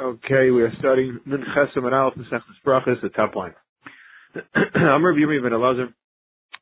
Okay, 0.00 0.52
we 0.52 0.62
are 0.62 0.72
studying 0.78 1.18
Min 1.26 1.42
Chesem 1.42 1.84
and 1.84 1.92
Aleph 1.92 2.14
Mesechus 2.14 2.62
Brachas, 2.64 3.02
the 3.02 3.08
top 3.08 3.34
line. 3.34 3.52
Amr 4.76 5.12
Yumi 5.12 5.42
ben 5.42 5.50
Elazar, 5.50 5.92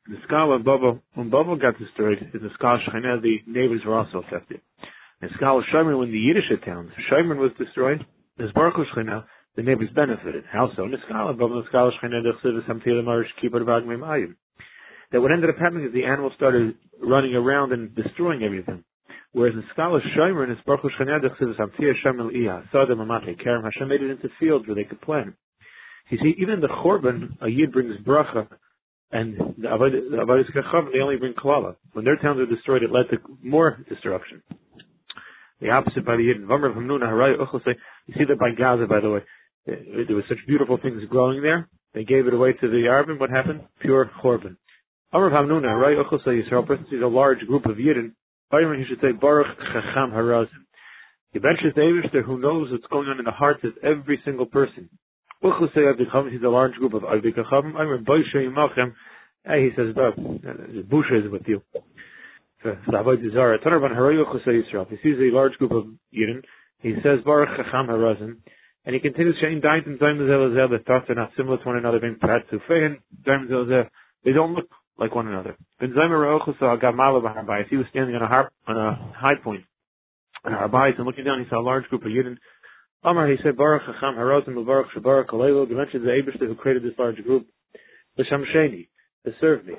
the 0.07 0.15
skull 0.25 0.55
of 0.55 0.65
Bubble, 0.65 1.03
when 1.13 1.29
Bubble 1.29 1.55
got 1.55 1.77
destroyed, 1.77 2.17
is 2.33 2.41
the 2.41 2.49
skull 2.55 2.79
Shechina, 2.79 3.21
the 3.21 3.37
neighbors 3.45 3.81
were 3.85 3.95
also 3.95 4.23
affected. 4.25 4.59
The 5.21 5.27
skull 5.35 5.59
of 5.59 5.65
Shomer, 5.71 5.99
when 5.99 6.11
the 6.11 6.17
Yiddish 6.17 6.49
towns, 6.65 6.89
Shomer 7.11 7.37
was 7.37 7.51
destroyed, 7.59 8.03
the 8.39 8.47
Baruch 8.55 8.73
Shechina, 8.95 9.25
the 9.55 9.61
neighbors 9.61 9.89
benefited. 9.93 10.43
How 10.51 10.69
so? 10.75 10.87
The 10.89 10.97
skull 11.07 11.29
of 11.29 11.37
Bubble, 11.37 11.61
the 11.61 11.67
skull 11.69 11.91
Shechina, 11.91 12.23
the 12.23 12.33
Chsiv, 12.43 12.67
Samtila 12.67 13.03
Marish, 13.05 13.29
Kippur, 13.39 13.59
Vagmim, 13.59 13.99
Ayim. 13.99 14.33
That 15.11 15.21
what 15.21 15.31
ended 15.31 15.51
up 15.51 15.57
happening 15.57 15.85
is 15.85 15.93
the 15.93 16.05
animals 16.05 16.33
started 16.35 16.73
running 17.03 17.35
around 17.35 17.71
and 17.71 17.93
destroying 17.93 18.41
everything. 18.41 18.83
Whereas 19.37 19.53
in 19.53 19.63
Skala 19.77 19.99
Shomer 20.17 20.49
and 20.49 20.57
Baruch 20.65 20.91
Shanedach 20.99 21.37
says 21.37 21.49
Amtia 21.59 21.93
Shemel 22.03 22.33
Iya, 22.35 22.63
Sodom 22.71 23.01
Amate 23.01 23.37
Kerem, 23.37 23.65
Hashem 23.65 23.87
made 23.87 24.01
it 24.01 24.09
into 24.09 24.29
fields 24.39 24.65
where 24.65 24.73
they 24.73 24.83
could 24.83 24.99
plant. 24.99 25.35
You 26.09 26.17
see, 26.17 26.33
even 26.41 26.59
the 26.59 26.67
Chorban, 26.67 27.37
a 27.39 27.47
Yid 27.47 27.71
brings 27.71 27.95
bracha, 27.97 28.47
and 29.11 29.37
the 29.59 29.67
Avodah 29.67 30.43
Kacham, 30.55 30.91
they 30.91 31.01
only 31.01 31.17
bring 31.17 31.33
klala. 31.33 31.75
When 31.93 32.03
their 32.03 32.15
towns 32.15 32.39
were 32.39 32.47
destroyed, 32.47 32.81
it 32.81 32.89
led 32.91 33.11
to 33.11 33.17
more 33.43 33.77
disruption. 33.87 34.41
The 35.61 35.69
opposite 35.69 36.03
by 36.03 36.15
the 36.15 36.23
Yid. 36.23 36.37
You 36.37 38.13
see 38.17 38.25
that 38.29 38.39
by 38.39 38.49
Gaza, 38.57 38.87
by 38.87 39.01
the 39.01 39.11
way. 39.11 39.19
Eh, 39.67 40.05
there 40.07 40.15
were 40.15 40.25
such 40.27 40.39
beautiful 40.47 40.79
things 40.81 41.03
growing 41.11 41.43
there. 41.43 41.69
They 41.93 42.05
gave 42.05 42.25
it 42.25 42.33
away 42.33 42.53
to 42.53 42.67
the 42.67 42.87
Arabin. 42.89 43.19
What 43.19 43.29
happened? 43.29 43.61
Pure 43.81 44.09
Chorban. 44.19 44.57
Amr 45.13 45.29
Hamnuna, 45.29 45.67
Harai 45.67 46.03
Uchosay 46.03 46.41
Yisrael, 46.41 46.89
sees 46.89 47.03
a 47.03 47.07
large 47.07 47.45
group 47.45 47.67
of 47.67 47.77
Yidden, 47.77 48.13
Byron, 48.49 48.79
he 48.79 48.85
should 48.87 49.01
say, 49.01 49.11
Baruch 49.11 49.57
Chacham 49.57 50.11
Harazim. 50.11 50.63
He 51.33 51.39
benches 51.39 51.73
the 51.75 51.81
Eivishter 51.81 52.23
who 52.23 52.39
knows 52.39 52.71
what's 52.71 52.85
going 52.87 53.09
on 53.09 53.19
in 53.19 53.25
the 53.25 53.31
hearts 53.31 53.63
of 53.63 53.71
every 53.83 54.19
single 54.23 54.45
person. 54.45 54.89
Uchel 55.43 55.73
say 55.75 55.81
Avdikam, 55.81 56.31
he's 56.31 56.41
a 56.41 56.49
large 56.49 56.73
group 56.73 56.93
of 56.93 57.03
Avdikacham. 57.03 57.75
I'm 57.75 58.05
Boisha 58.05 58.35
Yimachem. 58.35 58.93
Hey, 59.45 59.69
he 59.69 59.69
says, 59.75 59.93
Busha 59.95 61.25
is 61.25 61.31
with 61.31 61.43
you. 61.45 61.61
So, 62.63 62.75
Avoid 62.93 63.19
Zara. 63.33 63.59
Tanarban 63.59 63.95
Haray 63.95 64.23
Uchel 64.23 64.43
say 64.45 64.51
Yisrael. 64.51 64.89
He 64.89 64.95
sees 65.03 65.17
a 65.19 65.35
large 65.35 65.53
group 65.53 65.71
of 65.71 65.85
Yidden. 66.13 66.41
He 66.79 66.93
says, 67.03 67.19
Baruch 67.25 67.49
Chacham 67.57 67.87
Harazim. 67.87 68.37
And 68.85 68.95
he 68.95 69.01
continues 69.01 69.35
saying, 69.41 69.59
Daint 69.59 69.85
and 69.85 69.99
Zaim 69.99 70.17
Zel 70.25 70.69
the 70.69 70.79
thoughts 70.87 71.09
are 71.09 71.15
not 71.15 71.31
similar 71.35 71.57
to 71.57 71.63
one 71.65 71.77
another, 71.77 71.99
being 71.99 72.17
Prat 72.19 72.49
to 72.49 72.59
Fehin, 72.69 72.97
Zaim 73.27 73.49
Zel 73.49 73.83
They 74.23 74.31
don't 74.31 74.53
look 74.53 74.69
like 74.97 75.13
one 75.15 75.27
another. 75.27 75.55
He 75.79 75.87
was 75.87 75.95
standing 77.89 78.15
on 78.15 78.21
a 78.21 78.27
harp, 78.27 78.53
on 78.67 78.77
a 78.77 79.13
high 79.15 79.35
point 79.43 79.63
uh, 80.45 80.49
on 80.49 80.69
Harbayis 80.69 80.97
and 80.97 81.05
looking 81.05 81.25
down, 81.25 81.39
he 81.39 81.49
saw 81.49 81.59
a 81.59 81.61
large 81.61 81.85
group 81.85 82.03
of 82.03 82.11
Yidden. 82.11 82.37
Amar, 83.03 83.27
he 83.27 83.37
said, 83.43 83.57
Baruch 83.57 83.83
Hacham 83.83 84.15
Harozim 84.15 84.65
Baruch 84.65 84.87
Shabarak 84.95 85.27
Kalelo. 85.27 85.67
He 85.67 85.73
mentioned 85.73 86.03
the 86.03 86.09
Abishter 86.09 86.47
who 86.47 86.55
created 86.55 86.83
this 86.83 86.97
large 86.97 87.17
group. 87.23 87.47
L'sham 88.17 88.43
Sheni, 88.55 88.87
to 89.25 89.31
serve 89.39 89.65
me. 89.65 89.73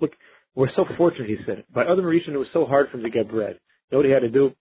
Look, 0.00 0.10
we're 0.54 0.68
so 0.74 0.84
fortunate, 0.96 1.28
he 1.28 1.36
said. 1.46 1.64
By 1.74 1.84
other 1.84 2.02
Marishan, 2.02 2.34
it 2.34 2.38
was 2.38 2.46
so 2.52 2.64
hard 2.64 2.88
for 2.90 2.96
him 2.96 3.04
to 3.04 3.10
get 3.10 3.28
bread. 3.30 3.58
You 3.90 3.96
know 3.96 3.98
what 3.98 4.06
he 4.06 4.12
had 4.12 4.20
to 4.20 4.30
do? 4.30 4.52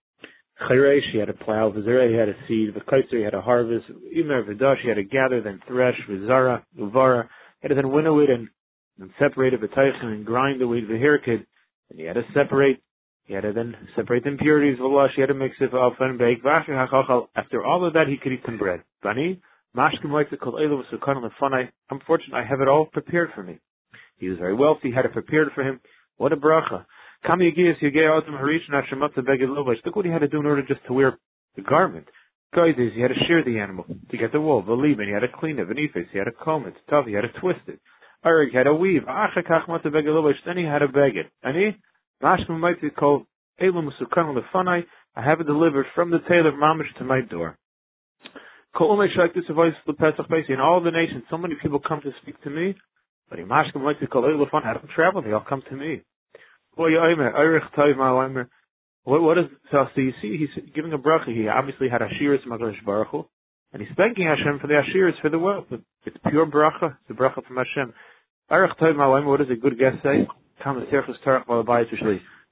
Chayresh, 0.69 1.11
he 1.11 1.17
had 1.19 1.27
to 1.27 1.33
plow. 1.33 1.71
Vizera, 1.71 2.09
he 2.09 2.15
had 2.15 2.25
to 2.25 2.35
seed. 2.47 2.73
V'kaitzer, 2.73 3.17
he 3.17 3.23
had 3.23 3.31
to 3.31 3.41
harvest. 3.41 3.85
Imer 4.15 4.47
Vidash, 4.47 4.81
he 4.81 4.89
had 4.89 4.95
to 4.95 5.03
gather, 5.03 5.41
then 5.41 5.59
thresh. 5.67 5.95
Vizara, 6.09 6.63
Uvara, 6.77 7.23
he 7.61 7.67
had 7.67 7.69
to 7.69 7.75
then 7.75 7.91
winnow 7.91 8.19
it 8.19 8.29
and, 8.29 8.47
and 8.99 9.11
separate 9.19 9.53
it, 9.53 9.61
V'taychen, 9.61 10.05
and 10.05 10.25
grind 10.25 10.61
the 10.61 10.67
wheat. 10.67 10.87
V'hirkid, 10.87 11.45
and 11.89 11.99
he 11.99 12.05
had 12.05 12.13
to 12.15 12.23
separate. 12.33 12.81
He 13.25 13.33
had 13.33 13.41
to 13.41 13.53
then 13.53 13.75
separate 13.95 14.23
the 14.23 14.29
impurities. 14.29 14.79
V'lash, 14.79 15.13
he 15.15 15.21
had 15.21 15.27
to 15.27 15.33
mix 15.33 15.55
it 15.59 15.71
and 15.73 16.17
bake. 16.19 16.39
After 16.45 17.63
all 17.65 17.85
of 17.85 17.93
that, 17.93 18.07
he 18.07 18.17
could 18.17 18.33
eat 18.33 18.41
some 18.45 18.57
bread. 18.57 18.81
Bani, 19.03 19.41
Mashkim 19.75 20.11
likes 20.11 20.29
to 20.31 20.37
call 20.37 20.53
Elu 20.53 20.81
Sukan 20.91 21.23
Lefanai. 21.23 21.69
I'm 21.89 21.99
fortunate, 22.05 22.35
I 22.35 22.43
have 22.43 22.61
it 22.61 22.67
all 22.67 22.87
prepared 22.87 23.29
for 23.33 23.43
me. 23.43 23.59
He 24.17 24.27
was 24.27 24.37
very 24.37 24.53
wealthy, 24.53 24.91
had 24.91 25.05
it 25.05 25.13
prepared 25.13 25.51
for 25.55 25.63
him. 25.63 25.79
What 26.17 26.33
a 26.33 26.35
bracha. 26.35 26.85
Look 27.23 27.39
what 29.95 30.05
he 30.05 30.11
had 30.11 30.19
to 30.19 30.27
do 30.27 30.39
in 30.39 30.45
order 30.45 30.63
just 30.67 30.85
to 30.87 30.93
wear 30.93 31.17
the 31.55 31.61
garment. 31.61 32.07
He 32.53 32.99
had 32.99 33.09
to 33.09 33.25
shear 33.27 33.43
the 33.43 33.59
animal 33.59 33.85
to 34.09 34.17
get 34.17 34.31
the 34.31 34.41
wool. 34.41 34.63
Veliban, 34.63 35.05
he 35.05 35.13
had 35.13 35.19
to 35.19 35.27
clean 35.27 35.59
it. 35.59 35.67
Venifes, 35.67 36.09
he 36.11 36.17
had 36.17 36.25
to 36.25 36.31
comb 36.31 36.65
it. 36.67 36.73
Tav, 36.89 37.05
he 37.05 37.13
had 37.13 37.21
to 37.21 37.31
twist 37.39 37.61
it. 37.67 37.79
Arik 38.25 38.53
had 38.53 38.63
to 38.63 38.73
weave. 38.73 39.05
Then 39.05 40.57
he 40.57 40.63
had 40.63 40.79
to 40.79 40.87
beg 40.87 41.15
it. 41.15 41.31
And 41.43 41.55
he, 41.55 41.75
called. 42.89 43.25
I 45.13 45.21
have 45.21 45.41
it 45.41 45.47
delivered 45.47 45.85
from 45.93 46.09
the 46.09 46.19
tailor 46.27 46.51
Mamish 46.53 46.93
to 46.97 47.03
my 47.03 47.21
door. 47.21 47.57
In 48.73 48.81
all 50.59 50.81
the 50.81 50.91
nations, 50.91 51.23
so 51.29 51.37
many 51.37 51.55
people 51.61 51.79
come 51.79 52.01
to 52.01 52.11
speak 52.21 52.41
to 52.43 52.49
me, 52.49 52.75
but 53.29 53.37
Elum 53.39 53.51
I 53.51 54.73
don't 54.73 54.89
travel, 54.95 55.21
they 55.21 55.31
all 55.31 55.45
come 55.47 55.61
to 55.69 55.75
me. 55.75 56.01
What, 59.03 59.21
what 59.21 59.37
is, 59.37 59.45
so, 59.71 59.85
so 59.95 60.01
you 60.01 60.13
see, 60.21 60.37
he's 60.37 60.63
giving 60.75 60.93
a 60.93 60.97
bracha. 60.97 61.35
He 61.35 61.47
obviously 61.47 61.89
had 61.89 62.01
Ashiris 62.01 62.45
Magalish 62.47 62.83
Baruch 62.85 63.27
and 63.73 63.81
he's 63.81 63.91
thanking 63.95 64.27
Hashem 64.27 64.59
for 64.59 64.67
the 64.67 64.73
Ashiris, 64.73 65.19
for 65.21 65.29
the 65.29 65.39
wealth. 65.39 65.65
It's 66.05 66.17
pure 66.29 66.45
bracha. 66.45 66.97
It's 67.01 67.09
a 67.09 67.13
bracha 67.13 67.45
from 67.45 67.57
Hashem. 67.57 67.93
What 68.49 69.37
does 69.39 69.49
a 69.49 69.55
good 69.55 69.79
guest 69.79 69.97
say? 70.03 70.27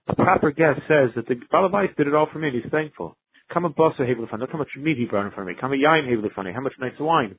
A 0.07 0.15
proper 0.15 0.51
guest 0.51 0.79
says 0.87 1.09
that 1.15 1.27
the 1.27 1.35
Balabais 1.53 1.95
did 1.95 2.07
it 2.07 2.15
all 2.15 2.27
for 2.31 2.39
me 2.39 2.47
and 2.47 2.61
he's 2.61 2.71
thankful. 2.71 3.17
Come 3.53 3.65
a 3.65 3.69
bus 3.69 3.93
Look 3.99 4.51
how 4.51 4.57
much 4.57 4.69
meat 4.77 4.97
he 4.97 5.05
brought 5.05 5.25
in 5.25 5.31
for 5.31 5.43
me. 5.43 5.53
Come 5.59 5.73
a 5.73 5.75
yain 5.75 6.07
Hevelifani. 6.07 6.53
How 6.53 6.61
much 6.61 6.73
nice 6.79 6.93
wine. 6.99 7.35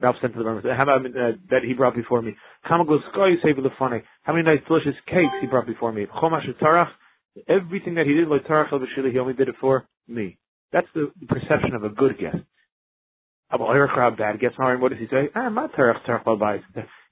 Ralph 0.00 0.16
sent 0.20 0.32
to 0.34 0.38
the 0.38 0.44
Roman. 0.44 0.64
How 0.76 0.82
about 0.84 1.04
uh, 1.06 1.32
that 1.50 1.62
he 1.64 1.74
brought 1.74 1.96
before 1.96 2.22
me? 2.22 2.32
How 2.62 2.84
many 2.84 4.42
nice 4.44 4.60
delicious 4.68 4.94
cakes 5.06 5.32
he 5.40 5.46
brought 5.48 5.66
before 5.66 5.92
me? 5.92 6.06
Everything 7.48 7.94
that 7.94 8.06
he 8.06 8.14
did, 8.14 8.28
like 8.28 8.46
Tarach 8.46 9.12
he 9.12 9.18
only 9.18 9.34
did 9.34 9.48
it 9.48 9.56
for 9.60 9.88
me. 10.06 10.38
That's 10.72 10.86
the 10.94 11.10
perception 11.28 11.74
of 11.74 11.84
a 11.84 11.88
good 11.88 12.18
guest. 12.18 12.38
About 13.50 14.16
bad 14.18 14.38
guest. 14.40 14.54
What 14.58 14.90
does 14.90 15.00
he 15.00 15.06
say? 15.10 15.30
Ah, 15.34 15.48
not 15.48 15.72
Tarach 15.72 16.04
Tarach 16.06 16.62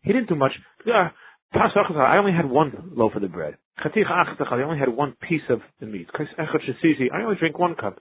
He 0.03 0.13
didn't 0.13 0.29
do 0.29 0.37
much. 0.37 0.53
I 0.87 2.17
only 2.19 2.33
had 2.33 2.49
one 2.49 2.93
loaf 2.95 3.15
of 3.17 3.23
the 3.23 3.29
bread. 3.29 3.57
I 3.79 4.63
only 4.63 4.79
had 4.79 4.89
one 4.89 5.17
piece 5.29 5.43
of 5.49 5.61
the 5.81 5.87
meat. 5.87 6.09
I 6.15 7.23
only 7.23 7.37
drink 7.37 7.59
one 7.59 7.75
cup. 7.75 7.99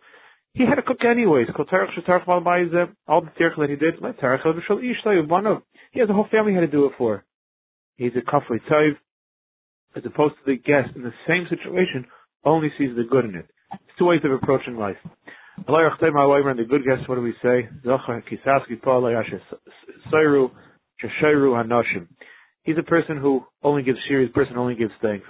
He 0.56 0.66
had 0.66 0.76
to 0.76 0.82
cook 0.82 1.04
anyways. 1.04 1.48
All 1.58 3.22
the 3.22 3.32
tirch 3.38 3.54
that 3.58 3.70
he 3.70 3.76
did, 3.76 3.96
he 5.92 6.00
has 6.00 6.10
a 6.10 6.14
whole 6.14 6.28
family 6.32 6.52
he 6.54 6.56
had 6.56 6.62
to 6.62 6.68
do 6.68 6.86
it 6.86 6.94
for. 6.98 7.26
He's 7.98 8.14
a 8.16 8.22
kafri 8.22 8.60
taiv, 8.72 8.92
as 9.98 10.04
opposed 10.06 10.36
to 10.36 10.42
the 10.46 10.56
guest 10.56 10.96
in 10.96 11.04
the 11.04 11.14
same 11.28 11.46
situation, 11.50 12.06
only 12.46 12.72
sees 12.78 12.96
the 12.96 13.04
good 13.04 13.26
in 13.26 13.36
it. 13.36 13.48
It's 13.74 13.98
two 14.00 14.06
ways 14.06 14.22
of 14.24 14.32
approaching 14.32 14.78
life. 14.78 14.96
And 15.58 15.66
the 15.68 16.66
good 16.70 16.86
guest, 16.86 17.10
what 17.10 17.16
do 17.16 17.22
we 17.22 17.34
say? 17.44 17.68
He's 22.64 22.78
a 22.78 22.84
person 22.84 23.18
who 23.18 23.46
only 23.62 23.84
gives 23.84 24.00
shir, 24.08 24.22
he's 24.22 24.30
a 24.30 24.34
person 24.34 24.56
who 24.56 24.62
only 24.62 24.76
gives 24.76 24.94
thanks. 25.02 25.26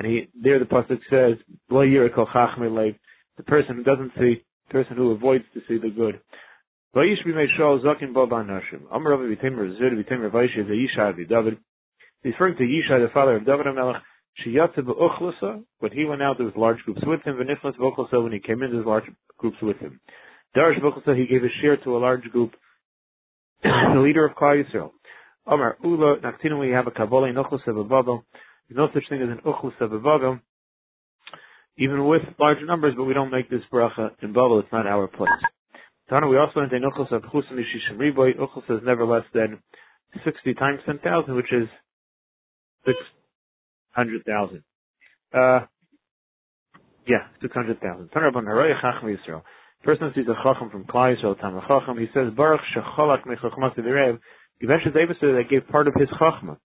And 0.00 0.08
he, 0.10 0.28
there 0.34 0.58
the 0.58 0.64
pasuk 0.64 0.98
says, 1.10 1.36
the 1.68 3.42
person 3.46 3.76
who 3.76 3.82
doesn't 3.82 4.12
see, 4.18 4.42
the 4.68 4.72
person 4.72 4.96
who 4.96 5.10
avoids 5.10 5.44
to 5.52 5.60
see 5.68 5.76
the 5.76 5.90
good. 5.90 6.18
He's 6.94 7.18
referring 7.24 7.48
to 12.56 12.62
Yishai, 12.62 13.06
the 13.06 13.10
father 13.12 13.36
of 13.36 13.44
David 13.44 13.66
HaMelech, 13.66 14.00
when 15.78 15.92
he 15.92 16.04
went 16.06 16.22
out, 16.22 16.38
there 16.38 16.46
was 16.46 16.54
large 16.56 16.78
groups 16.84 17.02
with 17.06 17.20
him, 17.22 17.36
when 17.36 18.32
he 18.32 18.40
came 18.40 18.62
in, 18.62 18.70
there 18.70 18.78
was 18.78 18.86
large 18.86 19.04
groups 19.36 19.58
with 19.60 19.76
him. 19.76 20.00
He 20.54 21.26
gave 21.26 21.44
a 21.44 21.48
share 21.60 21.76
to 21.76 21.96
a 21.96 21.98
large 21.98 22.24
group, 22.30 22.52
the 23.62 24.00
leader 24.02 24.24
of 24.24 24.34
Klal 24.34 24.64
Yisrael. 24.64 24.92
Omar 25.46 25.76
Ula, 25.84 26.16
Naktinu, 26.20 26.58
we 26.58 26.70
have 26.70 26.86
a 26.86 26.90
Kabbalah, 26.90 27.30
Nochlasa 27.32 27.68
V'babel, 27.68 28.22
there's 28.70 28.88
no 28.88 28.88
such 28.94 29.08
thing 29.08 29.20
as 29.20 29.28
an 29.28 29.40
uchlus 29.44 29.74
of 29.80 29.92
a 29.92 30.40
even 31.76 32.06
with 32.06 32.22
larger 32.38 32.66
numbers, 32.66 32.94
but 32.96 33.04
we 33.04 33.14
don't 33.14 33.30
make 33.30 33.50
this 33.50 33.62
bracha 33.72 34.10
in 34.22 34.32
bubble. 34.32 34.60
It's 34.60 34.72
not 34.72 34.86
our 34.86 35.08
place. 35.08 35.28
Tana, 36.08 36.28
we 36.28 36.36
also 36.36 36.60
learned 36.60 36.72
an 36.72 36.82
uchlus 36.82 37.10
of 37.10 37.22
chusim 37.22 37.58
yishishim 37.58 37.96
riboy. 37.96 38.38
Uchlus 38.38 38.78
is 38.78 38.82
never 38.84 39.04
less 39.04 39.24
than 39.34 39.58
60 40.24 40.54
times 40.54 40.80
10,000, 40.86 41.34
which 41.34 41.52
is 41.52 41.68
600,000. 42.86 44.62
Uh, 45.32 45.66
yeah, 47.08 47.26
600,000. 47.42 48.08
Tana 48.10 48.30
Rabban 48.30 48.44
Haroy 48.44 48.72
Chacham 48.80 49.08
Yisrael. 49.08 49.42
Person 49.82 50.12
sees 50.14 50.26
a 50.28 50.34
chacham 50.44 50.68
from 50.70 50.84
Klal 50.84 51.16
Yisrael, 51.16 51.40
Tam 51.40 51.58
Chacham, 51.66 51.98
he 51.98 52.06
says, 52.12 52.30
Baruch 52.36 52.60
shecholak 52.76 53.24
mechachmas 53.24 53.74
v'rev. 53.78 54.18
Eventually, 54.60 54.92
David 54.92 55.16
said 55.18 55.30
that 55.30 55.48
gave 55.48 55.66
part 55.68 55.88
of 55.88 55.94
his 55.98 56.08
chachma, 56.20 56.58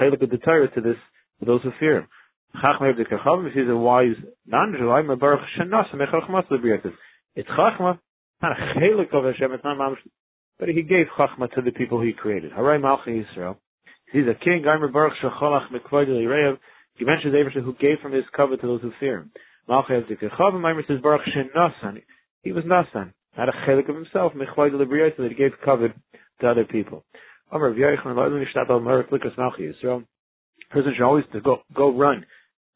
chelik 0.00 0.22
of 0.22 0.30
the 0.30 0.38
Torah 0.38 0.70
to 0.74 0.80
this 0.80 0.96
those 1.46 1.62
who 1.62 1.70
fear 1.78 1.98
him. 1.98 2.08
Chavim, 2.54 3.52
he's 3.52 3.68
a 3.68 3.76
wise 3.76 4.16
non-Jew. 4.46 4.92
It's 7.34 7.48
Chachma, 7.48 7.98
not 8.42 8.52
a 8.52 8.78
chelik 8.78 9.14
of 9.14 9.24
Hashem, 9.24 9.52
it's 9.52 9.64
not 9.64 9.78
Mamash, 9.78 9.96
but 10.58 10.68
he 10.68 10.82
gave 10.82 11.06
Chachma 11.18 11.50
to 11.54 11.62
the 11.62 11.72
people 11.72 12.00
he 12.02 12.12
created. 12.12 12.52
Haray 12.52 12.78
Malchi 12.78 13.24
Yisrael. 13.24 13.56
He's 14.12 14.24
a 14.24 14.34
king, 14.44 14.62
Gaimer 14.66 14.92
Baruch 14.92 15.14
Shecholach 15.22 15.68
Mekvoid 15.70 16.08
Lireyev. 16.08 16.58
He 16.96 17.06
mentions 17.06 17.34
Abraham 17.34 17.64
who 17.64 17.74
gave 17.74 17.98
from 18.02 18.12
his 18.12 18.24
cover 18.36 18.56
to 18.58 18.66
those 18.66 18.82
who 18.82 18.92
fear 19.00 19.20
him. 19.20 19.32
Malchi 19.68 19.90
Evdik 19.90 20.20
Chavim, 20.20 20.60
Maimer 20.60 20.86
says 20.86 21.00
Baruch 21.02 21.22
Shenasan. 21.34 22.02
He 22.42 22.52
was 22.52 22.64
Nasan, 22.64 23.12
not 23.38 23.48
a 23.48 23.52
chelik 23.66 23.88
of 23.88 23.94
himself, 23.96 24.34
Mekvoid 24.34 24.72
Libriatis, 24.72 25.16
that 25.16 25.30
he 25.30 25.34
gave 25.34 25.52
cover 25.64 25.94
to 26.40 26.46
other 26.46 26.64
people. 26.64 27.04
Amar 27.50 27.70
Rav 27.70 27.76
Yerichon, 27.76 28.14
Lo 28.14 28.28
Nishtat 28.28 28.68
Al 28.68 28.80
Merit 28.80 29.10
Likas 29.10 29.34
Malchi 29.36 29.72
Yisrael. 29.72 30.04
Person 30.72 30.94
should 30.96 31.04
always 31.04 31.24
to 31.32 31.40
go, 31.40 31.58
go 31.74 31.94
run 31.96 32.24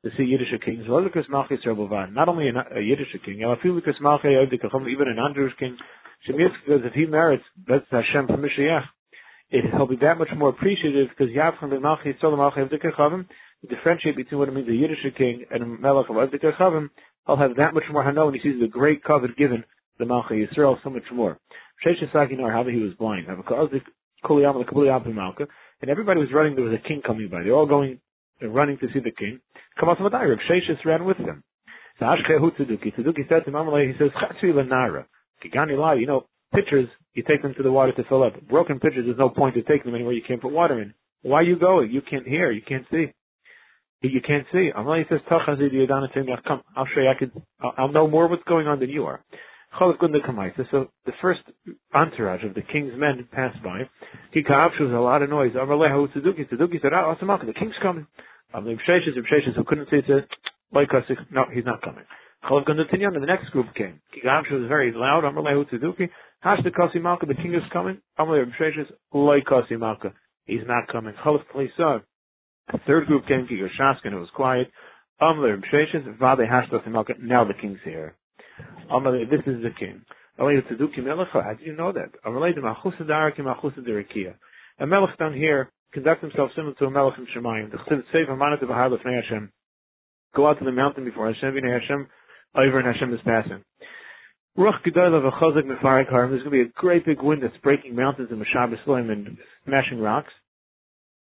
to 0.05 0.11
see 0.17 0.25
Yiddish 0.25 0.53
kings. 0.65 0.85
Not 0.87 2.29
only 2.29 2.49
a, 2.49 2.79
a 2.79 2.81
Yiddish 2.81 3.17
king, 3.25 3.37
even 3.39 5.09
a 5.09 5.15
non-Jewish 5.15 5.53
king, 5.59 5.77
because 6.27 6.83
if 6.85 6.93
he 6.93 7.07
merits 7.07 7.45
that's 7.67 7.85
Hashem 7.91 8.27
from 8.27 8.43
Mishiach, 8.43 8.85
it, 9.51 9.65
he'll 9.73 9.87
be 9.87 9.97
that 9.97 10.19
much 10.19 10.29
more 10.37 10.51
appreciative 10.51 11.09
because 11.09 11.33
Yavchan 11.33 11.71
ben 11.71 11.81
Malchi 11.81 12.13
Yisrael 12.13 12.37
Malchi 12.37 12.59
Avdik 12.59 12.85
Chavim, 12.99 13.27
differentiate 13.69 14.17
between 14.17 14.41
what 14.41 14.49
it 14.49 14.55
means 14.55 14.69
a 14.69 14.75
Yiddish 14.75 15.07
king 15.17 15.45
and 15.51 15.63
a 15.63 15.67
Melech 15.67 16.11
of 16.11 16.17
Avdik 16.17 16.43
Chavim, 16.59 16.91
he'll 17.27 17.37
have 17.37 17.57
that 17.57 17.73
much 17.73 17.85
more 17.93 18.03
hana 18.03 18.25
when 18.25 18.35
he 18.35 18.41
sees 18.41 18.61
the 18.61 18.67
great 18.67 19.05
covet 19.05 19.37
given 19.37 19.65
the 19.99 20.05
Malchi 20.05 20.45
Yisrael 20.47 20.77
so 20.83 20.91
much 20.91 21.05
more. 21.13 21.39
Sheish 21.87 22.13
Saki 22.13 22.37
Nor, 22.37 22.51
how 22.51 22.65
he 22.65 22.81
was 22.81 22.95
blind. 22.95 23.27
And 25.81 25.91
everybody 25.91 26.21
was 26.21 26.31
running, 26.33 26.55
there 26.55 26.65
was 26.65 26.75
a 26.75 26.89
king 26.89 27.03
coming 27.07 27.29
by. 27.29 27.43
They're 27.43 27.53
all 27.55 27.67
going 27.67 28.01
uh, 28.43 28.49
running 28.49 28.79
to 28.79 28.87
see 28.93 29.01
the 29.01 29.11
king. 29.11 29.41
Come 29.79 29.89
out 29.89 29.99
from 29.99 30.11
the 30.11 30.19
Reb 30.19 30.39
Sheshis 30.51 30.85
ran 30.85 31.05
with 31.05 31.19
them. 31.19 31.43
So 31.99 32.07
Ashkehu 32.07 32.51
Tzeduki. 32.57 32.95
Tzeduki 32.95 33.29
said 33.29 33.45
to 33.45 33.51
Mamalei, 33.51 33.93
he 33.93 33.99
says, 33.99 34.11
Chatzui 34.17 34.53
Lenara. 34.53 35.05
Kigani 35.45 35.79
Lai, 35.79 35.95
you 35.95 36.07
know, 36.07 36.27
pitchers, 36.55 36.89
you 37.15 37.23
take 37.27 37.43
them 37.43 37.55
to 37.57 37.63
the 37.63 37.73
water 37.73 37.93
to 37.93 38.05
fill 38.05 38.23
up. 38.23 38.35
Broken 38.49 38.81
pitchers, 38.81 39.05
there's 39.07 39.19
no 39.19 39.29
point 39.29 39.55
to 39.55 39.63
take 39.63 39.85
them 39.85 39.95
anywhere 39.95 40.13
you 40.13 40.23
can't 40.27 40.41
put 40.41 40.53
water 40.53 40.81
in. 40.81 40.95
Why 41.23 41.41
are 41.41 41.43
you 41.43 41.59
going? 41.59 41.91
You 41.91 42.01
can't 42.03 42.27
hear, 42.27 42.51
you 42.51 42.63
can't 42.67 42.87
see. 42.91 43.07
You 44.03 44.21
can't 44.25 44.47
see. 44.53 44.71
Amalei 44.77 45.09
says, 45.09 45.21
Come, 45.29 45.41
I'll 46.77 46.87
show 46.95 47.01
you, 47.01 47.09
I 47.09 47.19
could, 47.19 47.33
I'll 47.61 47.93
know 47.93 48.07
more 48.07 48.29
what's 48.29 48.45
going 48.45 48.67
on 48.67 48.79
than 48.79 48.91
you 48.91 49.07
are. 49.07 49.25
So 49.79 49.93
the 51.05 51.13
first 51.21 51.41
entourage 51.95 52.45
of 52.45 52.55
the 52.55 52.63
king's 52.63 52.93
men 52.97 53.29
passed 53.31 53.63
by. 53.63 53.83
Kikavshu 54.35 54.81
was 54.81 54.93
a 54.93 55.01
lot 55.01 55.23
of 55.23 55.31
noise. 55.31 55.53
Amalei 55.53 55.91
Tzeduki. 56.15 56.49
Tzeduki 56.51 56.81
said, 56.81 56.93
Ah, 56.95 57.15
the 57.15 57.53
king's 57.53 57.75
coming. 57.83 58.07
Amalei 58.55 58.79
Sheshis, 58.89 59.17
Sheshis, 59.17 59.55
who 59.55 59.65
couldn't 59.65 59.89
see 59.91 59.97
it, 59.97 60.29
like 60.73 60.89
no, 61.31 61.45
he's 61.53 61.65
not 61.65 61.83
coming. 61.83 62.05
Chalav 62.45 62.67
Gundatinyan, 62.67 63.15
and 63.15 63.23
the 63.23 63.27
next 63.27 63.51
group 63.51 63.67
came. 63.75 64.01
Kikavshu 64.15 64.61
was 64.61 64.69
very 64.69 64.93
loud. 64.95 65.25
Amalei 65.25 65.63
Tzeduki. 65.71 66.09
Hashtakasi 66.45 67.03
Malka, 67.03 67.27
the 67.27 67.35
king 67.35 67.55
is 67.55 67.63
coming. 67.73 67.99
Amalei 68.19 68.45
Sheshis, 68.59 68.91
like 69.13 69.45
Kasi 69.45 69.77
Malka. 69.77 70.13
He's 70.47 70.67
not 70.67 70.89
coming. 70.89 71.15
Chalav 71.25 71.43
Plisa. 71.55 72.03
The 72.73 72.79
third 72.87 73.07
group 73.07 73.27
came, 73.27 73.47
Kigashaskin, 73.47 74.13
who 74.13 74.21
was 74.21 74.31
quiet. 74.35 74.71
Amalei 75.21 75.61
Sheshis, 75.73 76.05
Vade 76.19 76.49
Hashtasi 76.49 76.89
Malka. 76.89 77.15
Now 77.21 77.45
the 77.45 77.55
king's 77.55 77.81
here. 77.85 78.17
Amalei, 78.91 79.29
this 79.29 79.41
is 79.47 79.63
the 79.63 79.71
king. 79.79 80.03
Amalei 80.39 80.61
Tzeduki 80.67 80.99
Melecha. 80.99 81.45
How 81.45 81.55
do 81.59 81.65
you 81.65 81.75
know 81.75 81.93
that? 81.93 82.11
Amalei 82.25 82.57
Machusa 82.57 83.03
Daraki 83.03 83.41
Machusa 83.41 83.79
Derikia. 83.79 84.35
A 84.79 84.87
melech 84.87 85.19
down 85.19 85.35
here 85.35 85.71
conducts 85.93 86.23
himself 86.23 86.51
similar 86.55 86.75
to 86.75 86.85
a 86.87 86.91
melech 86.91 87.15
in 87.19 87.27
Shemayim. 87.35 87.71
The 87.71 87.79
Chassid 87.79 88.03
Sefer 88.13 88.37
Manat 88.37 88.67
Bahar 88.67 88.91
Lefnei 88.91 89.23
Hashem. 89.23 89.51
Go 90.35 90.49
out 90.49 90.59
to 90.59 90.65
the 90.65 90.73
mountain 90.73 91.05
before 91.05 91.33
Hashem, 91.33 91.55
V'nei 91.55 91.81
Hashem, 91.81 92.07
over 92.55 92.79
and 92.79 92.87
Hashem 92.87 93.15
is 93.15 93.21
passing. 93.25 93.65
Ruach 94.59 94.83
Gedolah 94.87 95.31
V'chazak 95.31 95.65
Mefarik 95.65 96.11
Harim. 96.11 96.31
There's 96.31 96.43
going 96.43 96.59
to 96.59 96.65
be 96.65 96.71
a 96.71 96.73
great 96.81 97.07
big 97.07 97.23
wind 97.23 97.43
that's 97.43 97.57
breaking 97.63 97.95
mountains 97.95 98.29
in 98.31 98.39
Mashabas 98.39 98.87
and 98.87 99.39
smashing 99.65 100.01
rocks. 100.01 100.33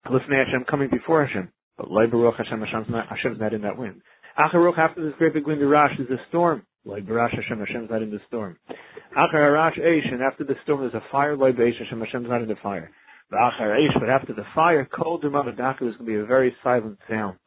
Lefnei 0.07 0.45
Hashem 0.45 0.65
coming 0.69 0.89
before 0.91 1.25
Hashem. 1.25 1.51
But 1.77 1.89
Loi 1.89 2.07
Baruch 2.07 2.35
Hashem, 2.37 2.59
Hashem's 2.59 2.87
not, 2.89 3.07
Hashem's 3.07 3.39
not 3.39 3.53
in 3.53 3.61
that 3.61 3.77
wind. 3.77 4.01
Acharuch, 4.37 4.77
after 4.77 5.03
this 5.03 5.13
great 5.17 5.33
big 5.33 5.47
wind, 5.47 5.61
the 5.61 5.67
Rash 5.67 5.97
is 5.99 6.09
a 6.09 6.17
storm. 6.29 6.63
Like 6.85 7.05
Barash 7.05 7.33
Hashem, 7.33 7.59
Hashem's 7.59 7.89
not 7.89 8.01
in 8.01 8.11
the 8.11 8.19
storm. 8.27 8.57
And 8.67 10.21
after 10.21 10.43
the 10.43 10.55
storm 10.63 10.81
there's 10.81 10.93
a 10.93 11.03
fire, 11.11 11.37
like 11.37 11.55
Beish 11.55 11.77
Hashem, 11.79 11.99
Hashem's 11.99 12.27
not 12.29 12.41
in 12.41 12.49
the 12.49 12.55
fire. 12.61 12.91
But 13.29 13.39
after 13.39 14.33
the 14.33 14.45
fire, 14.53 14.87
cold 14.93 15.23
Dumadaka 15.23 15.87
is 15.89 15.95
going 15.95 15.97
to 15.97 16.03
be 16.03 16.15
a 16.15 16.25
very 16.25 16.55
silent 16.63 16.99
sound. 17.09 17.37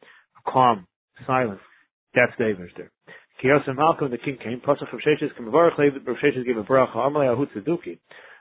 Calm, 0.47 0.87
silence. 1.25 1.61
That's 2.15 2.31
the 2.37 2.45
Eberster. 2.45 2.89
Kiyos 3.43 3.67
and 3.67 3.77
Malcolm, 3.77 4.09
the 4.09 4.17
king 4.17 4.37
came, 4.43 4.59
Sheshes, 4.59 5.29
Kamavarach 5.39 5.77
Sheshes 5.77 6.45
gave 6.45 6.57
a 6.57 6.63
bracha, 6.63 6.95
Amalei. 6.95 7.37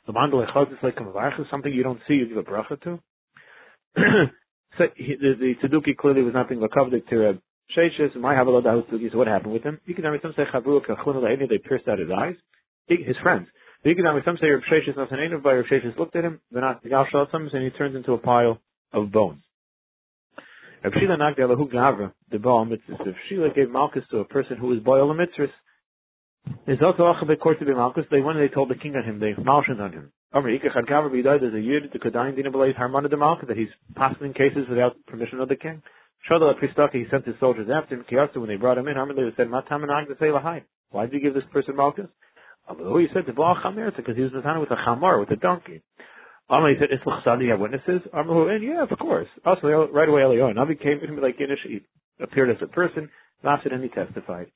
The 0.06 0.12
mandal 0.12 0.46
echaz 0.49 0.72
is 0.72 0.78
like 0.82 0.96
Kamavarach, 0.96 1.50
something 1.50 1.72
you 1.72 1.82
don't 1.82 2.00
see, 2.08 2.14
you 2.14 2.28
give 2.28 2.38
a 2.38 2.42
bracha 2.42 2.81
to. 2.82 2.99
so 4.78 4.84
he, 4.96 5.16
the, 5.20 5.54
the 5.62 5.94
clearly 5.99 6.22
was 6.22 6.32
nothing 6.34 6.60
but 6.60 6.72
to 6.72 7.38
Sheishes, 7.74 8.14
my 8.16 8.34
Havalada 8.34 8.84
so 8.88 9.18
what 9.18 9.26
happened 9.26 9.52
with 9.52 9.62
him? 9.62 9.80
You 9.86 9.94
some 10.22 10.34
say 10.36 10.44
Chavru 10.52 10.80
Kachun 10.86 11.48
they 11.48 11.58
pierced 11.58 11.88
out 11.88 11.98
his 11.98 12.08
eyes. 12.10 12.36
His 12.88 13.16
friends. 13.22 13.48
You 13.84 13.94
some 14.24 14.38
say 14.40 14.48
Reb 14.48 14.62
Sheishes 14.70 14.96
Nasaneinu 14.96 15.42
by 15.42 15.52
Reb 15.52 15.66
Sheishes 15.66 15.98
looked 15.98 16.16
at 16.16 16.24
him, 16.24 16.40
then 16.50 16.62
Gal 16.88 17.06
Shalatzam, 17.12 17.52
and 17.52 17.64
he 17.64 17.70
turns 17.70 17.96
into 17.96 18.12
a 18.12 18.18
pile 18.18 18.60
of 18.92 19.12
bones. 19.12 19.42
Reb 20.84 20.92
Shila 20.94 21.16
Nagdalahu 21.16 21.72
Gavra, 21.72 22.12
the 22.30 22.38
Baal 22.38 22.64
Mitzvah. 22.64 22.96
If 23.00 23.16
Shila 23.28 23.48
gave 23.54 23.70
Malchus 23.70 24.04
to 24.10 24.18
a 24.18 24.24
person 24.24 24.56
who 24.56 24.68
was 24.68 24.78
Boil 24.80 25.12
Mitzvah, 25.14 25.48
there's 26.66 26.78
also 26.82 27.02
Achabet 27.02 27.40
Court 27.40 27.58
to 27.58 27.64
be 27.66 27.74
Malchus, 27.74 28.04
they 28.10 28.20
when 28.20 28.36
they 28.36 28.48
told 28.48 28.70
the 28.70 28.76
king 28.76 28.94
on 28.94 29.04
him, 29.04 29.18
they 29.18 29.32
malshed 29.32 29.80
on 29.80 29.92
him. 29.92 30.12
Amr 30.32 30.50
Ikach 30.50 30.76
Gavra 30.88 31.10
B'Yidai, 31.10 31.40
there's 31.40 31.54
a 31.54 31.60
Yid, 31.60 31.90
the 31.92 31.98
Kodayin 31.98 32.36
Dina 32.36 32.50
B'Leit 32.50 32.78
Harmana 32.78 33.10
de 33.10 33.16
Malchus, 33.16 33.48
that 33.48 33.56
he's 33.56 33.68
passing 33.94 34.32
cases 34.32 34.66
without 34.68 34.96
permission 35.06 35.40
of 35.40 35.48
the 35.48 35.56
king. 35.56 35.82
Shadal 36.31 36.52
Pristaki, 36.58 36.94
he 36.94 37.05
sent 37.11 37.25
his 37.26 37.37
soldiers 37.38 37.69
after 37.73 37.94
him. 37.94 38.05
Kiyasu, 38.11 38.38
when 38.38 38.49
they 38.49 38.56
brought 38.56 38.78
him 38.78 38.88
in, 38.88 38.96
Hamelech 38.96 39.37
said, 39.37 39.49
Matamanag 39.49 40.08
to 40.08 40.14
say 40.19 40.26
Lahai. 40.26 40.62
Why 40.90 41.06
did 41.06 41.14
you 41.14 41.20
give 41.20 41.34
this 41.34 41.44
person 41.52 41.76
Malchus? 41.76 42.06
Who 42.69 42.99
he 42.99 43.06
said 43.14 43.26
to 43.26 43.32
Baal 43.32 43.56
Chamer, 43.64 43.94
because 43.96 44.17
he 44.17 44.23
was 44.23 44.32
Natana 44.32 44.61
with 44.61 44.70
a 44.70 44.76
Chamar, 44.76 45.20
with 45.20 45.31
a 45.31 45.37
donkey. 45.37 45.82
Amalei 46.50 46.78
said, 46.78 46.88
Islach 46.90 47.23
Sadi, 47.23 47.44
you 47.44 47.50
have 47.52 47.61
witnesses? 47.61 48.02
Amalei, 48.12 48.26
oh, 48.28 48.49
and 48.49 48.64
yeah, 48.64 48.82
of 48.82 48.99
course. 48.99 49.28
Also, 49.44 49.69
right 49.93 50.08
away, 50.08 50.23
Eliyahu. 50.23 50.55
Navi 50.55 50.81
came 50.81 50.99
to 51.00 51.06
him 51.06 51.20
like 51.23 51.38
Inish, 51.38 51.62
he 51.64 51.81
appeared 52.21 52.50
as 52.50 52.56
a 52.61 52.66
person, 52.66 53.09
Nasid, 53.45 53.73
and 53.73 53.83
he 53.83 53.88
testified. 53.88 54.47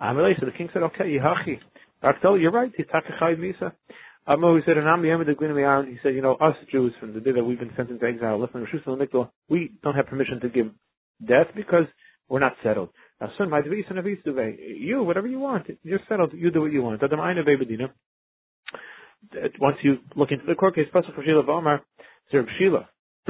Amalei, 0.00 0.38
so 0.40 0.46
the 0.46 0.52
king 0.52 0.70
said, 0.72 0.82
okay, 0.82 1.04
Yehachi. 1.04 1.58
Raktel, 2.02 2.40
you're 2.40 2.52
right, 2.52 2.72
he's 2.76 2.86
Takachai 2.86 3.36
Misa. 3.36 3.72
Amo, 4.26 4.56
he 4.56 4.62
said, 4.66 4.76
and 4.76 4.86
the 4.86 5.08
Emid 5.08 5.30
of 5.30 5.86
He 5.88 5.98
said, 6.02 6.14
you 6.14 6.20
know, 6.20 6.34
us 6.34 6.54
Jews, 6.70 6.92
from 7.00 7.14
the 7.14 7.20
day 7.20 7.32
that 7.32 7.42
we've 7.42 7.58
been 7.58 7.72
sent 7.76 7.88
into 7.88 8.06
exile, 8.06 8.38
we 9.48 9.72
don't 9.82 9.94
have 9.94 10.06
permission 10.06 10.40
to 10.40 10.48
give 10.50 10.66
death 11.26 11.48
because 11.54 11.86
we're 12.28 12.40
not 12.40 12.54
settled. 12.62 12.90
You, 13.20 15.02
whatever 15.02 15.26
you 15.26 15.40
want, 15.40 15.66
you're 15.82 16.00
settled. 16.08 16.32
You 16.34 16.50
do 16.50 16.60
what 16.60 16.72
you 16.72 16.82
want. 16.82 17.02
Once 19.60 19.76
you 19.82 19.98
look 20.14 20.30
into 20.30 20.44
the 20.46 20.54
court 20.54 20.74
case, 20.76 20.86
Pasuk 20.94 21.14
for 21.14 21.24
Shila 21.24 21.42
V'Omar, 21.42 21.80
Sir 22.30 22.46
Shila 22.58 22.88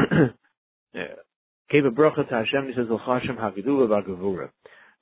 gave 1.71 1.85
a 1.85 1.91
bracha 1.91 2.29
to 2.29 2.35
Hashem. 2.35 2.69
He 2.69 2.75
says, 2.75 2.87
"L'chashem 2.91 3.39
hagidula 3.39 3.89
v'agavura." 3.89 4.51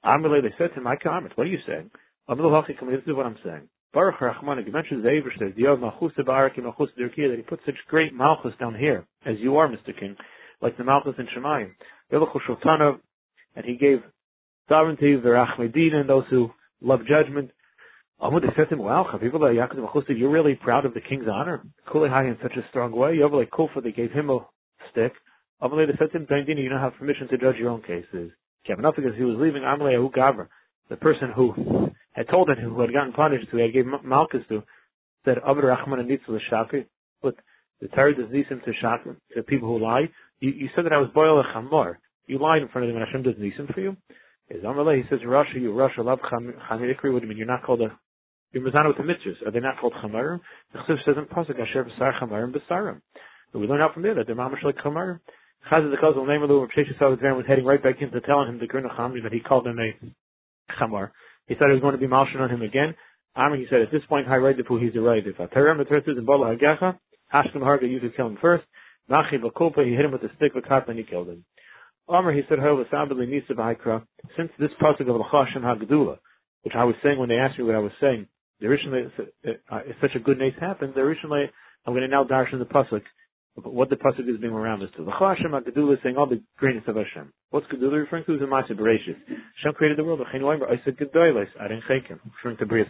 Amalei, 0.05 0.43
they 0.43 0.55
said 0.59 0.75
to 0.75 0.81
my 0.81 0.95
comment, 0.97 1.33
"What 1.37 1.49
are 1.49 1.51
you 1.51 1.59
saying?" 1.67 1.91
Amalei 2.29 2.67
this 2.69 3.03
is 3.07 3.15
what 3.15 3.27
I'm 3.27 3.39
saying. 3.45 3.69
Baruch 3.93 4.21
Rachman, 4.21 4.65
he 4.65 4.71
mentions 4.71 5.03
the 5.03 5.21
says, 5.39 5.53
"Diyav 5.55 5.81
malchus 5.81 6.13
baraki 6.19 6.63
malchus 6.63 6.91
derkiya," 6.99 7.31
that 7.31 7.37
he 7.37 7.43
put 7.43 7.61
such 7.67 7.75
great 7.89 8.15
malchus 8.15 8.53
down 8.61 8.75
here, 8.77 9.07
as 9.25 9.39
you 9.41 9.57
are, 9.57 9.69
Mr. 9.69 9.99
King, 9.99 10.17
like 10.61 10.77
the 10.77 10.85
malchus 10.85 11.15
in 11.19 11.27
Shemayim 11.27 11.73
and 12.11 13.65
he 13.65 13.77
gave 13.77 14.03
sovereignty, 14.69 15.17
the 15.17 15.29
Rachmedin, 15.29 15.95
and 15.95 16.09
those 16.09 16.25
who 16.31 16.51
love 16.81 17.01
judgment. 17.07 17.51
Amud 18.21 18.43
said 18.57 18.69
to 18.69 18.75
him, 18.75 18.79
wow, 18.79 19.07
you're 19.21 20.31
really 20.31 20.55
proud 20.55 20.87
of 20.87 20.95
the 20.95 21.01
king's 21.01 21.27
honor? 21.31 21.63
Kulihai 21.89 22.29
in 22.29 22.39
such 22.43 22.57
a 22.57 22.67
strong 22.71 22.93
way. 22.93 23.17
Yavalei 23.17 23.51
Kufa, 23.51 23.81
they 23.83 23.93
gave 23.93 24.11
him 24.11 24.31
a 24.31 24.39
stick. 24.91 25.13
Amalei 25.63 25.87
said 25.99 26.13
to 26.13 26.19
him, 26.19 26.27
Daindini, 26.27 26.63
you 26.63 26.69
don't 26.69 26.81
have 26.81 26.95
permission 26.95 27.29
to 27.29 27.39
judge 27.39 27.57
your 27.57 27.71
own 27.71 27.83
cases. 27.83 28.31
enough 28.79 28.97
because 28.97 29.15
he 29.17 29.25
was 29.25 29.37
leaving 29.39 29.63
Amalei 29.63 29.97
Ahu 29.97 30.11
Gavra, 30.11 30.49
the 30.89 30.97
person 30.97 31.33
who 31.35 31.91
had 32.13 32.29
told 32.29 32.49
him, 32.49 32.59
who 32.59 32.81
had 32.81 32.93
gotten 32.93 33.13
punished, 33.13 33.49
who 33.51 33.59
had 33.59 33.73
gave 33.73 33.85
Malchus 34.05 34.43
to, 34.49 34.63
said, 35.25 35.39
Abd 35.47 35.65
Rahman 35.65 36.01
and 36.01 36.11
Nitzul 36.11 36.39
Shakri. 36.51 36.87
Look, 37.23 37.37
the 37.81 37.89
Torah 37.89 38.15
does 38.15 38.27
nisim 38.27 38.65
to 38.65 38.73
Shakri, 38.83 39.17
to 39.35 39.43
people 39.43 39.69
who 39.69 39.83
lie. 39.83 40.09
You, 40.41 40.51
you 40.51 40.69
said 40.75 40.85
that 40.85 40.93
I 40.93 40.99
was 40.99 41.11
boil 41.15 41.41
a 41.41 41.45
chamor. 41.45 41.97
You 42.27 42.39
lied 42.39 42.63
in 42.63 42.69
front 42.69 42.87
of 42.87 42.95
them 42.95 43.03
and 43.03 43.07
Hashem 43.07 43.23
does 43.23 43.35
nisim 43.35 43.73
for 43.73 43.81
you. 43.81 43.97
Is 44.49 44.63
Amalei, 44.63 45.03
he 45.03 45.09
says, 45.11 45.21
Russia, 45.27 45.59
you 45.59 45.73
Russia, 45.73 46.03
love 46.03 46.21
chamidikri, 46.21 47.13
what 47.13 47.21
do 47.21 47.27
you 47.27 47.29
mean? 47.29 47.39
You're 47.39 47.47
not 47.47 47.65
called 47.65 47.81
a, 47.81 47.99
you're 48.53 48.63
mizana 48.63 48.89
with 48.89 48.97
the 48.97 49.03
mitzvahs. 49.03 49.47
Are 49.47 49.51
they 49.51 49.61
not 49.61 49.79
called 49.81 49.95
chamarim? 49.95 50.41
The 50.73 50.79
chsiv 50.81 51.05
says 51.05 51.17
in 51.19 51.25
Pasuk, 51.25 51.61
Asher 51.61 51.85
b'sar 51.85 52.21
chamarim 52.21 52.55
b'sarim. 52.55 53.01
But 53.53 53.59
we 53.59 53.67
learn 53.67 53.81
out 53.81 53.95
from 53.95 54.03
there 54.03 54.15
that 54.15 54.27
they're 54.27 54.37
mamash 54.37 54.63
like 54.63 54.77
chamarim. 54.77 55.21
Chazal 55.71 55.91
the 55.91 55.97
Chazal 55.97 56.27
name 56.29 56.43
of 56.43 56.49
the 56.49 56.55
Rav 56.55 57.37
was 57.37 57.45
heading 57.49 57.65
right 57.65 57.83
back 57.83 57.97
into 58.01 58.21
telling 58.21 58.49
him 58.49 58.59
the 58.61 58.69
Gurna 58.69 58.89
Chamri 58.97 59.23
that 59.25 59.33
he 59.33 59.41
called 59.41 59.67
him 59.67 59.79
a 59.81 59.93
Chamar. 60.81 61.11
He 61.49 61.55
thought 61.55 61.69
he 61.69 61.75
was 61.75 61.81
going 61.81 61.95
to 61.95 61.99
be 61.99 62.07
malshin 62.07 62.41
on 62.41 62.51
him 62.51 62.63
again. 62.63 62.95
Amr, 63.35 63.57
he 63.57 63.67
said, 63.69 63.83
at 63.83 63.91
this 63.91 64.03
point, 64.09 64.27
Hi 64.29 64.37
right 64.37 64.57
he's 64.57 64.93
the 64.95 65.01
right. 65.01 65.23
If 65.27 65.37
Ataram 65.37 65.81
Matrisis 65.81 66.17
and 66.17 66.25
Bala 66.25 66.57
Hagacha, 66.57 66.99
Hashkem 67.33 67.63
Harga, 67.63 67.91
you 67.91 68.01
could 68.01 68.17
kill 68.17 68.29
him 68.29 68.39
first. 68.41 68.65
Machi 69.09 69.39
Bakulpa, 69.39 69.85
he 69.85 69.95
hit 69.95 70.05
him 70.05 70.13
with 70.13 70.23
a 70.23 70.35
stick 70.37 70.53
of 70.57 70.65
kat 70.65 70.89
and 70.89 70.99
he 70.99 71.05
killed 71.05 71.29
him. 71.29 71.45
Amr, 72.09 72.33
he 72.33 72.43
said, 72.49 72.59
since 74.37 74.51
this 74.59 74.71
pasuk 74.81 75.01
of 75.01 75.21
Lachashim 75.21 75.63
HaGedula, 75.63 76.19
which 76.63 76.75
I 76.77 76.85
was 76.85 76.95
saying 77.03 77.19
when 77.19 77.29
they 77.29 77.37
asked 77.37 77.59
me 77.59 77.65
what 77.65 77.75
I 77.75 77.81
was 77.81 77.93
saying, 78.01 78.27
the 78.61 78.67
originally, 78.67 79.05
uh, 79.47 79.81
if 79.87 79.97
such 80.01 80.15
a 80.15 80.21
good 80.21 80.39
nace 80.39 80.55
happened, 80.61 80.93
the 80.95 81.01
originally, 81.01 81.51
I'm 81.85 81.93
going 81.93 82.03
to 82.03 82.09
now 82.09 82.25
darshan 82.25 82.59
the 82.59 82.65
pasuk 82.65 83.03
what 83.63 83.89
the 83.89 83.97
pasuk 83.97 84.29
is 84.29 84.39
being 84.41 84.53
around 84.53 84.83
us 84.83 84.91
to. 84.97 85.05
The 85.05 85.11
Hashem 85.11 85.53
HaGedula 85.53 85.95
is 85.95 85.99
saying 86.03 86.17
all 86.17 86.27
the 86.27 86.43
greatness 86.59 86.85
of 86.89 86.97
Hashem. 86.97 87.33
What's 87.51 87.67
Gedula 87.69 88.01
referring 88.01 88.25
to? 88.27 88.35
Is 88.35 88.43
a 88.43 88.45
Ma'aseh 88.45 88.73
Bereshit. 88.73 89.17
Hashem 89.17 89.73
created 89.75 89.97
the 89.99 90.05
world. 90.05 90.21
Referring 90.21 90.43
to 92.59 92.67
Bria. 92.67 92.85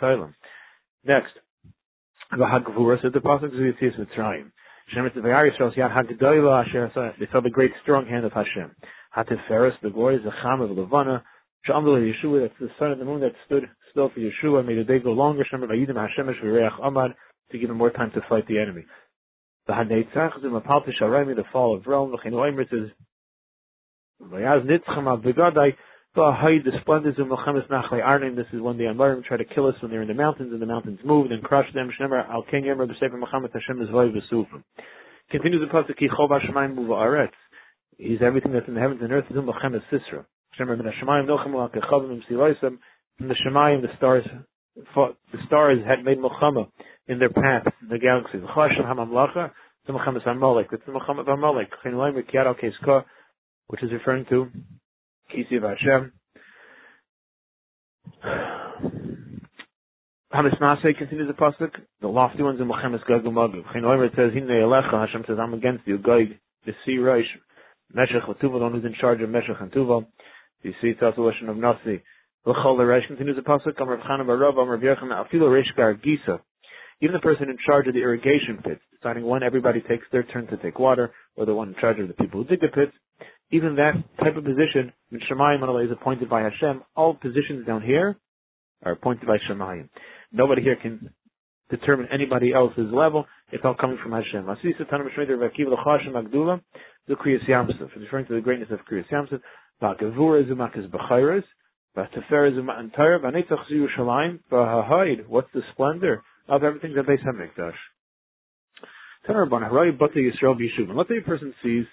Next. 1.05 1.33
They 2.33 2.39
saw 2.39 2.61
the 7.41 7.51
great 7.53 7.73
strong 7.83 8.07
hand 8.07 8.25
of 8.25 8.33
Hashem. 8.33 8.71
Hatiferes, 9.17 9.73
the 9.83 9.91
glory 9.91 10.17
is 10.17 10.25
the 10.25 10.33
Cham 10.43 10.61
of 10.61 10.71
Levana. 10.71 11.23
Shamdul 11.69 11.99
Yeshua, 12.01 12.43
that's 12.43 12.55
the 12.61 12.69
sun 12.79 12.93
and 12.93 13.01
the 13.01 13.05
moon 13.05 13.21
that 13.21 13.33
stood 13.47 13.65
still 13.91 14.11
for 14.11 14.21
Yeshua, 14.21 14.65
made 14.67 14.79
the 14.79 14.85
day 14.85 14.99
go 14.99 15.13
longer. 15.13 15.45
Shem 15.51 15.61
Vayidim 15.61 15.95
Hashemesh 15.95 16.41
V'Reach 16.43 16.81
Amad 16.81 17.15
to 17.51 17.59
give 17.59 17.71
him 17.71 17.77
more 17.77 17.91
time 17.91 18.11
to 18.13 18.21
fight 18.29 18.47
the 18.49 18.59
enemy. 18.59 18.85
The 19.67 19.73
Apalti 19.73 20.93
Sharemi, 21.01 21.35
the 21.35 21.45
fall 21.53 21.77
of 21.77 21.87
Rome, 21.87 22.15
is 22.15 22.91
Vayaz 24.23 24.67
the 26.17 26.73
splendor 26.81 27.11
of 27.11 27.17
this 28.37 28.47
is 28.53 28.61
when 28.61 28.79
the 28.79 28.85
Amarim 28.85 29.23
try 29.25 29.37
to 29.37 29.45
kill 29.45 29.67
us 29.67 29.75
when 29.81 29.91
they're 29.91 30.03
in 30.03 30.09
the 30.09 30.15
mountains, 30.15 30.51
and 30.53 30.63
the 30.63 30.67
mountains 30.67 30.99
moved 31.05 31.31
and 31.31 31.43
crushed 31.43 31.75
them. 31.75 31.91
Al 32.01 32.45
Muhammad 32.53 33.51
Hashem 33.53 33.83
is. 33.83 33.89
Continues 35.31 35.61
the 35.61 35.73
Pasuk, 35.73 36.01
Aretz. 36.01 37.31
He's 37.99 38.23
everything 38.23 38.53
that's 38.53 38.67
in 38.69 38.75
the 38.75 38.81
heavens 38.81 39.01
and 39.03 39.13
earth, 39.13 39.25
Zum 39.33 39.47
Melchemes 39.47 39.83
Sisra. 39.93 40.25
Min 40.59 40.79
HaShemayim 40.79 41.29
Al 41.29 41.69
Kechavim 41.69 42.23
the 43.19 43.35
Shemayim, 43.47 43.83
the 43.83 43.89
stars, 43.97 44.25
the 44.75 45.39
stars 45.47 45.79
had 45.87 46.05
made 46.05 46.19
Melchama 46.19 46.71
in 47.09 47.19
their 47.19 47.31
paths, 47.31 47.69
the 47.89 47.99
galaxies. 47.99 48.41
Chasham 48.41 48.85
HaMamlacha, 48.87 49.51
the 49.87 49.93
Muhammad 49.93 50.23
Amalek. 50.27 50.69
It's 50.73 50.83
the 50.87 50.93
Muhammad 50.93 51.29
Amalek. 51.29 51.71
Which 53.69 53.83
is 53.83 53.91
referring 53.93 54.25
to 54.31 54.51
Kisi 55.33 55.57
of 55.57 55.63
Hashem. 55.63 56.13
Hamisnase 60.33 60.99
continues 60.99 61.29
the 61.29 61.35
pasuk. 61.35 61.71
The 62.01 62.09
lofty 62.09 62.43
ones 62.43 62.61
in 62.61 62.67
Muhammad 62.67 63.01
Gag 63.07 63.23
Magav. 63.23 64.07
It 64.07 64.13
says, 64.17 64.33
"Hine 64.33 64.49
Elecha." 64.49 65.07
Hashem 65.07 65.25
says, 65.27 65.39
"I'm 65.39 65.55
against 65.55 65.87
you." 65.87 65.99
Gag 65.99 66.39
the 66.65 66.75
sea 66.85 66.97
Reish. 66.97 67.27
Meshach 67.93 68.23
Tuval, 68.23 68.61
one 68.61 68.73
who's 68.73 68.85
in 68.85 68.95
charge 68.95 69.23
of 69.23 69.31
Meshach 69.31 69.61
and 69.61 69.73
Tuval. 69.73 70.07
You 70.63 70.73
see, 70.83 70.89
it's 70.89 71.03
also 71.03 71.23
a 71.23 71.51
of 71.51 71.57
Nasi. 71.57 72.03
L'chol 72.45 72.79
Reish 72.79 73.07
continues 73.07 73.37
the 73.37 73.43
pasuk. 73.43 73.81
Amar 73.81 73.99
Chanan 73.99 74.27
Barav. 74.27 74.59
Amar 74.61 74.79
Yechon. 74.79 75.11
Afilu 75.11 75.49
Reish 75.49 75.75
Gar 75.77 75.95
Gisa. 75.95 76.41
Even 77.01 77.13
the 77.13 77.21
person 77.21 77.49
in 77.51 77.57
charge 77.65 77.87
of 77.87 77.95
the 77.95 78.01
irrigation 78.01 78.59
pits, 78.65 78.81
deciding 78.91 79.25
when 79.25 79.43
everybody 79.43 79.81
takes 79.83 80.07
their 80.11 80.23
turn 80.23 80.47
to 80.47 80.57
take 80.57 80.79
water, 80.79 81.13
or 81.37 81.45
the 81.45 81.55
one 81.55 81.69
in 81.69 81.75
charge 81.81 81.99
of 82.01 82.09
the 82.09 82.15
people 82.15 82.43
who 82.43 82.49
dig 82.49 82.61
the 82.61 82.69
pits, 82.69 82.97
even 83.51 83.77
that 83.77 83.93
type 84.19 84.37
of 84.37 84.45
position, 84.45 84.93
when 85.11 85.21
Shemayim 85.31 85.85
is 85.85 85.91
appointed 85.93 86.29
by 86.29 86.43
Hashem, 86.43 86.83
all 86.95 87.15
positions 87.15 87.67
down 87.67 87.83
here 87.83 88.17
are 88.85 88.93
appointed 88.93 89.27
by 89.27 89.37
Shemayim. 89.49 89.89
Nobody 90.33 90.63
here 90.63 90.77
can 90.81 91.11
determine 91.71 92.09
anybody 92.13 92.53
else's 92.53 92.93
level. 92.93 93.27
It's 93.53 93.65
all 93.65 93.75
coming 93.81 93.99
from 94.03 94.13
Hashem. 94.13 94.47
Referring 94.47 94.77
to 98.27 98.35
the 98.35 98.41
greatness 98.43 98.69
of 98.71 98.81
Kriyas 98.91 99.09
Yamsuf. 99.11 99.41
What's 105.29 105.53
the 105.55 105.63
splendor? 105.73 106.23
of 106.49 106.63
everything 106.63 106.95
that 106.95 107.07
they 107.07 107.17
Beis 107.17 107.25
Hamikdash. 107.25 107.75
Let's 110.97 111.09
say 111.09 111.17
a 111.19 111.23
person 111.23 111.55
sees 111.63 111.85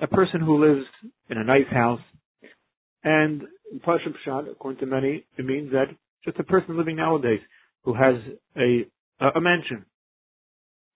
a 0.00 0.06
person 0.06 0.40
who 0.40 0.64
lives 0.64 0.86
in 1.28 1.38
a 1.38 1.44
nice 1.44 1.68
house, 1.70 2.00
and 3.04 3.42
in 3.72 3.80
Pashup 3.80 4.14
Shad, 4.24 4.44
according 4.50 4.80
to 4.80 4.86
many, 4.86 5.24
it 5.38 5.44
means 5.44 5.72
that 5.72 5.86
just 6.24 6.38
a 6.38 6.44
person 6.44 6.76
living 6.76 6.96
nowadays 6.96 7.40
who 7.84 7.94
has 7.94 8.16
a 8.56 8.86
a, 9.20 9.40
mansion. 9.40 9.84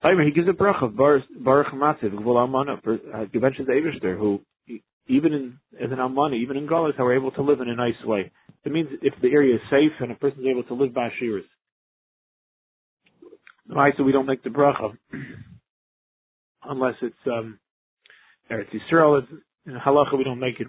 He 0.02 0.32
gives 0.32 0.48
a 0.48 0.52
bracha, 0.52 0.94
Baruch 0.94 1.66
Matziv, 1.74 2.12
Gvul 2.12 2.36
Almana, 2.36 2.80
mentions 3.34 3.68
Avishter, 3.68 4.18
who 4.18 4.40
even 5.06 5.32
in, 5.32 5.58
as 5.82 5.90
an 5.92 5.98
Almana, 5.98 6.36
even 6.36 6.56
in 6.56 6.66
Galas, 6.66 6.94
are 6.98 7.14
able 7.14 7.30
to 7.32 7.42
live 7.42 7.60
in 7.60 7.68
a 7.68 7.74
nice 7.74 8.02
way. 8.04 8.30
It 8.64 8.72
means 8.72 8.88
if 9.02 9.14
the 9.20 9.28
area 9.28 9.56
is 9.56 9.60
safe 9.70 9.92
and 10.00 10.10
a 10.10 10.14
person 10.14 10.40
is 10.40 10.46
able 10.50 10.64
to 10.64 10.74
live 10.74 10.94
by 10.94 11.08
Ashiras. 11.08 11.44
Right, 13.68 13.94
so 13.96 14.02
we 14.02 14.12
don't 14.12 14.26
make 14.26 14.42
the 14.42 14.50
bracha 14.50 14.96
unless 16.64 16.94
it's 17.02 17.14
um, 17.26 17.58
Eretz 18.50 18.68
Yisrael. 18.72 19.22
It's, 19.22 19.32
in 19.66 19.74
halacha, 19.74 20.16
we 20.16 20.24
don't 20.24 20.40
make 20.40 20.60
it. 20.60 20.68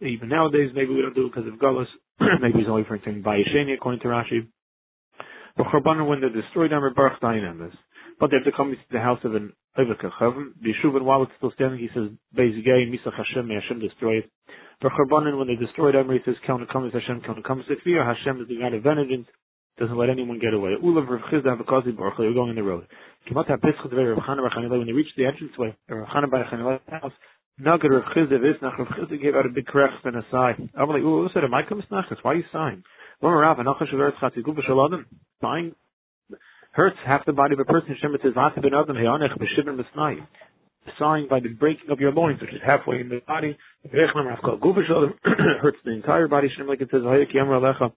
Even 0.00 0.28
nowadays, 0.28 0.70
maybe 0.74 0.92
we 0.92 1.02
don't 1.02 1.14
do 1.14 1.26
it 1.26 1.34
because 1.34 1.46
of 1.46 1.58
gullus. 1.60 1.86
maybe 2.40 2.60
it's 2.60 2.68
only 2.68 2.84
for 2.84 2.96
anything 2.96 3.22
by 3.22 3.38
according 3.38 4.00
to 4.00 4.08
Rashi. 4.08 4.48
But 5.56 5.66
Churbanan, 5.66 6.08
when 6.08 6.20
they're 6.20 6.30
destroyed, 6.30 6.72
I'm 6.72 6.82
Baruch 6.94 7.20
Dayan 7.20 7.58
this. 7.58 7.76
But 8.18 8.30
they 8.30 8.36
have 8.36 8.44
to 8.44 8.56
come 8.56 8.70
to 8.70 8.76
the 8.90 9.00
house 9.00 9.20
of 9.24 9.34
an 9.34 9.52
Ivaka 9.78 10.10
Chavim. 10.20 10.52
The 10.60 10.72
Yeshuv, 10.72 11.00
while 11.02 11.22
it's 11.22 11.32
still 11.36 11.52
standing, 11.54 11.78
he 11.78 11.88
says, 11.94 12.10
Beis 12.36 12.64
Gay, 12.64 12.86
Misach 12.90 13.14
Hashem, 13.14 13.46
may 13.46 13.54
Hashem 13.54 13.80
destroy 13.80 14.18
it. 14.18 14.30
For 14.80 14.90
Churbanan, 14.90 15.38
when 15.38 15.46
they 15.46 15.56
destroyed 15.56 15.94
Emre, 15.94 16.18
he 16.18 16.24
says, 16.24 16.34
Kel 16.46 16.58
Nekamis 16.58 16.92
Hashem, 16.92 17.20
Kel 17.20 17.36
Nekamis 17.36 17.68
Hashem 17.68 18.40
is 18.40 18.48
the 18.48 18.58
God 18.58 18.74
of 18.74 18.82
vengeance 18.82 19.28
doesn't 19.78 19.96
let 19.96 20.10
anyone 20.10 20.38
get 20.38 20.52
away. 20.54 20.74
Ulav 20.82 21.08
Rav 21.08 21.20
Chisda 21.32 21.56
because 21.58 21.82
you're 21.86 22.34
going 22.34 22.50
in 22.50 22.56
the 22.56 22.62
road. 22.62 22.86
When 23.30 23.44
they 24.86 24.92
reached 24.92 25.16
the 25.16 25.24
entranceway, 25.24 25.76
Rav 25.88 26.08
Chana 26.08 26.30
by 26.30 26.42
Chanilai's 26.42 26.80
house, 26.88 27.12
Nagad 27.60 27.90
Rav 27.90 28.04
Chisda 28.14 28.38
Visnach, 28.38 28.78
Rav 28.78 28.88
Chisda 28.88 29.20
gave 29.20 29.34
out 29.34 29.46
a 29.46 29.48
big 29.48 29.66
correct 29.66 30.04
and 30.04 30.16
a 30.16 30.22
sigh. 30.30 30.54
I'm 30.78 30.88
like, 30.88 31.02
ooh, 31.02 31.28
said, 31.32 31.44
am 31.44 31.54
I? 31.54 31.62
Why 32.22 32.32
are 32.32 32.34
you 32.34 32.44
sighing? 32.52 32.82
Sighing 35.40 35.74
hurts 36.72 36.96
half 37.06 37.24
the 37.26 37.32
body 37.32 37.54
of 37.54 37.60
a 37.60 37.64
person. 37.64 37.96
Shem 38.00 38.16
says, 38.22 38.32
Vata 38.32 38.60
ben 38.60 38.74
Adam, 38.74 38.96
Heonech, 38.96 39.38
Beshibin 39.38 39.80
Besnai. 39.80 40.26
Sighing 40.98 41.28
by 41.30 41.38
the 41.38 41.50
breaking 41.50 41.90
of 41.90 42.00
your 42.00 42.10
loins, 42.12 42.40
which 42.40 42.50
is 42.50 42.60
halfway 42.66 43.00
in 43.00 43.08
the 43.08 43.20
body. 43.26 43.56
hurts 43.92 45.78
the 45.84 45.92
entire 45.92 46.26
body. 46.26 46.48
Like 46.66 46.80
it 46.80 46.88
says, 46.90 47.02
Hayek 47.02 47.34
Yamra 47.36 47.60
Alecha. 47.60 47.92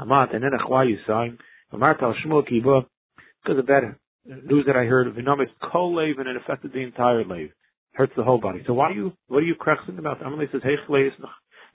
Amat, 0.00 0.34
and 0.34 0.42
then 0.42 0.50
why 0.66 0.84
you 0.84 0.98
sign. 1.06 1.38
Al 1.72 1.78
because 1.78 3.58
of 3.58 3.66
that 3.66 3.82
news 4.24 4.64
that 4.66 4.76
I 4.76 4.84
heard 4.84 5.14
Vinomit 5.14 5.46
Kol 5.72 5.98
and 5.98 6.28
it 6.28 6.36
affected 6.36 6.72
the 6.72 6.80
entire 6.80 7.24
Lev. 7.24 7.50
Hurts 7.94 8.12
the 8.16 8.22
whole 8.22 8.40
body. 8.40 8.62
So 8.66 8.74
why 8.74 8.90
are 8.90 8.92
you, 8.92 9.12
what 9.28 9.38
are 9.38 9.46
you 9.46 9.54
cracking 9.54 9.98
about? 9.98 10.20
Amalei 10.20 10.50
says, 10.52 10.60
Hey, 10.62 10.76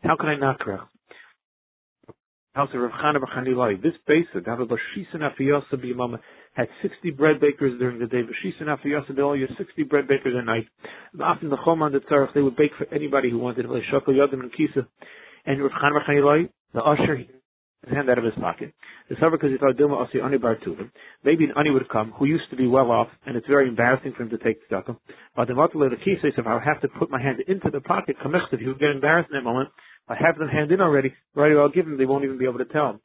how 0.04 0.16
can 0.16 0.30
I 0.30 0.38
not 0.38 0.60
crack? 0.60 0.88
House 2.54 2.70
of 2.74 2.80
Rav 2.80 2.92
Chana. 2.92 3.84
This 3.84 3.92
basin, 4.08 4.44
David 4.46 4.70
Bashisin 4.70 5.20
Afiyasa 5.20 5.74
B'Yamama, 5.74 6.20
had 6.54 6.70
60 6.82 7.12
bread 7.12 7.42
bakers 7.42 7.78
during 7.80 8.00
the 8.00 8.08
day. 8.08 8.22
Bashisin 8.22 8.68
Afiyasa 8.68 9.38
you 9.38 9.48
60 9.58 9.84
bread 9.84 10.08
bakers 10.08 10.36
at 10.40 10.46
night. 10.46 10.66
Often 11.22 11.50
the 11.50 11.58
Choman, 11.58 11.92
the 11.92 12.00
Tzarech, 12.00 12.34
they 12.34 12.42
would 12.42 12.56
bake 12.56 12.72
for 12.78 12.88
anybody 12.94 13.30
who 13.30 13.40
wanted. 13.40 13.66
Yadim 13.66 14.40
and 14.40 14.54
Kisa. 14.54 14.88
And 15.46 15.62
Rav 15.62 15.72
Chana 15.72 16.50
the 16.74 16.82
usher, 16.82 17.26
his 17.86 17.96
hand 17.96 18.10
out 18.10 18.18
of 18.18 18.24
his 18.24 18.34
pocket. 18.36 18.74
The 19.10 19.16
suffer 19.16 19.32
because 19.32 19.52
he 19.52 19.58
thought 19.58 19.78
Dilma 19.78 20.08
Asi 20.08 20.20
Ani 20.20 20.38
Bar 20.38 20.58
Maybe 21.24 21.46
an 21.46 21.54
Ani 21.58 21.70
would 21.72 21.88
come 21.90 22.12
who 22.12 22.26
used 22.26 22.50
to 22.50 22.56
be 22.56 22.68
well 22.68 22.92
off, 22.92 23.08
and 23.26 23.38
it's 23.38 23.48
very 23.48 23.68
embarrassing 23.68 24.14
for 24.18 24.24
him 24.24 24.30
to 24.30 24.38
take 24.38 24.68
tzedakah. 24.70 24.98
But 25.36 25.48
the 25.48 25.54
Matala 25.54 25.90
the 25.90 25.98
key 26.04 26.16
says 26.22 26.34
if 26.38 26.48
I 26.48 26.60
have 26.64 26.82
to 26.82 26.88
put 27.00 27.10
my 27.10 27.22
hand 27.22 27.42
into 27.48 27.70
the 27.70 27.82
pocket, 27.82 28.18
if 28.24 28.60
he 28.60 28.68
would 28.68 28.80
get 28.80 28.90
embarrassed 28.90 29.30
in 29.32 29.38
that 29.38 29.44
moment. 29.44 29.70
I 30.08 30.16
have 30.16 30.38
them 30.38 30.48
hand 30.48 30.72
in 30.72 30.82
already. 30.82 31.14
Right, 31.34 31.52
away 31.52 31.62
I'll 31.62 31.70
give 31.70 31.88
him. 31.88 31.98
They 31.98 32.06
won't 32.06 32.24
even 32.24 32.38
be 32.38 32.46
able 32.46 32.60
to 32.60 32.66
tell 32.66 32.92
him. 32.92 33.00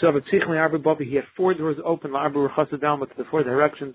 So 0.00 0.10
he 0.10 1.14
had 1.14 1.24
four 1.36 1.54
doors 1.54 1.76
open. 1.84 2.12
down 2.12 3.00
to 3.00 3.06
the 3.16 3.24
four 3.30 3.42
directions. 3.42 3.94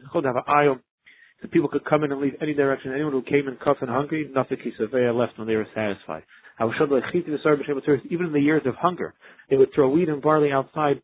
So 1.41 1.47
people 1.51 1.69
could 1.69 1.85
come 1.85 2.03
in 2.03 2.11
and 2.11 2.21
leave 2.21 2.35
any 2.41 2.53
direction. 2.53 2.93
Anyone 2.93 3.13
who 3.13 3.23
came 3.23 3.47
in 3.47 3.57
cuff 3.57 3.77
and 3.81 3.89
hungry, 3.89 4.29
nothing 4.33 4.57
kisavea 4.57 5.15
left 5.15 5.39
when 5.39 5.47
they 5.47 5.55
were 5.55 5.67
satisfied. 5.73 6.23
Even 6.59 8.25
in 8.27 8.33
the 8.33 8.39
years 8.39 8.61
of 8.65 8.75
hunger, 8.75 9.13
they 9.49 9.57
would 9.57 9.69
throw 9.73 9.89
wheat 9.89 10.09
and 10.09 10.21
barley 10.21 10.51
outside. 10.51 11.01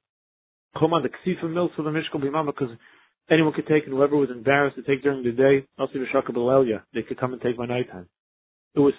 Come 0.79 0.93
on 0.93 1.03
the 1.03 1.09
ksifa 1.09 1.51
mills 1.51 1.71
for 1.75 1.83
the 1.83 1.89
mishkal 1.89 2.21
bimama 2.21 2.47
because 2.47 2.69
anyone 3.29 3.53
could 3.53 3.67
take, 3.67 3.85
and 3.85 3.93
whoever 3.93 4.15
was 4.15 4.29
embarrassed 4.29 4.75
to 4.75 4.83
take 4.83 5.03
during 5.03 5.23
the 5.23 5.31
day, 5.31 5.65
also 5.79 5.93
the 5.93 6.79
they 6.93 7.01
could 7.01 7.19
come 7.19 7.33
and 7.33 7.41
take 7.41 7.57
by 7.57 7.65
nighttime. 7.65 8.07
it 8.75 8.79
was 8.79 8.93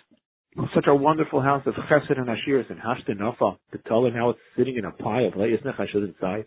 such 0.74 0.86
a 0.88 0.94
wonderful 0.94 1.40
house 1.40 1.62
of 1.66 1.74
chesed 1.74 2.18
and 2.18 2.26
ashiras 2.26 2.68
and 2.70 2.80
hashta 2.80 3.16
nafa. 3.16 3.56
The 3.72 3.78
taller 3.78 4.10
now 4.10 4.30
it's 4.30 4.40
sitting 4.56 4.76
in 4.76 4.84
a 4.84 4.90
pile 4.90 5.30
leisnech 5.30 5.76
should 5.90 6.02
inside. 6.02 6.46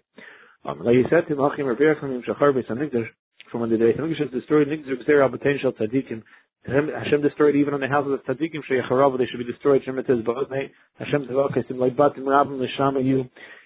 Um, 0.66 0.82
he 0.86 1.04
said 1.10 1.28
to 1.28 1.36
Malchim 1.36 1.62
Rabbeinu 1.62 2.24
Shachar 2.26 2.54
Beis 2.54 2.68
from 3.52 3.62
when 3.62 3.70
the 3.70 3.78
Beis 3.78 4.00
Hamikdash 4.00 4.32
destroyed 4.32 4.68
Nigzer 4.68 4.96
Gzer 5.08 5.30
potential 5.32 5.74
tzaddikim. 5.74 6.24
Hashem 6.66 7.22
destroyed 7.24 7.56
even 7.56 7.74
on 7.74 7.80
the 7.80 7.88
houses 7.88 8.14
of 8.14 8.24
tzaddikim 8.26 8.62
they 9.18 9.26
should 9.26 9.40
be 9.40 9.46
destroyed. 9.46 9.82
Hashem 9.84 10.04
says, 10.06 10.20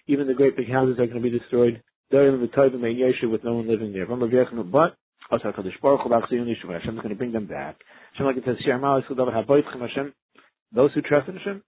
even 0.07 0.27
the 0.27 0.33
great 0.33 0.55
big 0.55 0.71
houses 0.71 0.97
are 0.99 1.05
going 1.05 1.21
to 1.21 1.29
be 1.29 1.37
destroyed. 1.37 1.81
With 2.11 3.43
no 3.43 3.55
one 3.55 3.67
living 3.67 3.91
there. 3.91 4.05
But 4.05 4.21
Hashem 5.41 5.65
is 5.65 5.73
going 5.81 7.09
to 7.09 7.15
bring 7.15 7.31
them 7.31 7.47
back. 7.47 7.81
Hashem 8.13 8.25
like 8.27 8.37
it 8.37 8.43
says, 8.45 8.57
Hashem. 8.65 10.13
Those 10.73 10.93
who 10.93 11.01
trust 11.01 11.27
in 11.27 11.35
Hashem, 11.35 11.63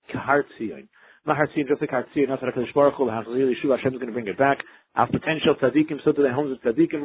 just 1.68 1.82
like 1.82 1.92
Hu 1.92 2.66
Hashem 3.10 3.94
is 3.94 4.00
going 4.00 4.08
to 4.08 4.12
bring 4.14 4.28
it 4.28 4.38
back. 4.38 4.60
Our 4.96 5.08
potential 5.08 5.56
tzaddikim, 5.62 6.04
so 6.06 6.12
to 6.14 6.22
the 6.22 6.32
homes 6.32 6.52
of 6.54 6.62
tzaddikim, 6.62 7.04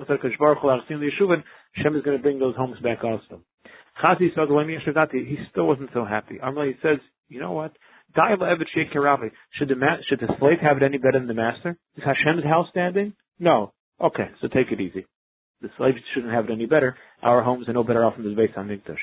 Hashem 1.74 1.96
is 1.96 2.02
going 2.02 2.16
to 2.16 2.22
bring 2.22 2.38
those 2.38 2.54
homes 2.56 2.78
back 2.80 3.02
also. 3.02 3.42
Chazi 4.00 4.30
he 5.12 5.36
still 5.50 5.66
wasn't 5.66 5.90
so 5.92 6.04
happy. 6.04 6.38
Amrli 6.42 6.74
he 6.74 6.78
says, 6.82 6.98
you 7.28 7.40
know 7.40 7.52
what? 7.52 7.72
Should 8.14 9.68
the 9.68 9.76
ma- 9.76 9.96
should 10.08 10.20
the 10.20 10.28
slave 10.38 10.58
have 10.60 10.76
it 10.76 10.82
any 10.82 10.98
better 10.98 11.18
than 11.18 11.28
the 11.28 11.34
master? 11.34 11.76
Is 11.96 12.04
Hashem's 12.04 12.44
house 12.44 12.68
standing? 12.70 13.14
No. 13.38 13.72
Okay, 14.00 14.28
so 14.40 14.48
take 14.48 14.70
it 14.70 14.80
easy. 14.80 15.06
The 15.62 15.70
slaves 15.78 15.98
shouldn't 16.14 16.32
have 16.32 16.46
it 16.46 16.52
any 16.52 16.66
better. 16.66 16.96
Our 17.22 17.42
homes 17.42 17.68
are 17.68 17.72
no 17.72 17.84
better 17.84 18.04
off 18.04 18.16
than 18.16 18.24
the 18.24 18.40
Beis 18.40 18.54
Hamikdash. 18.54 18.98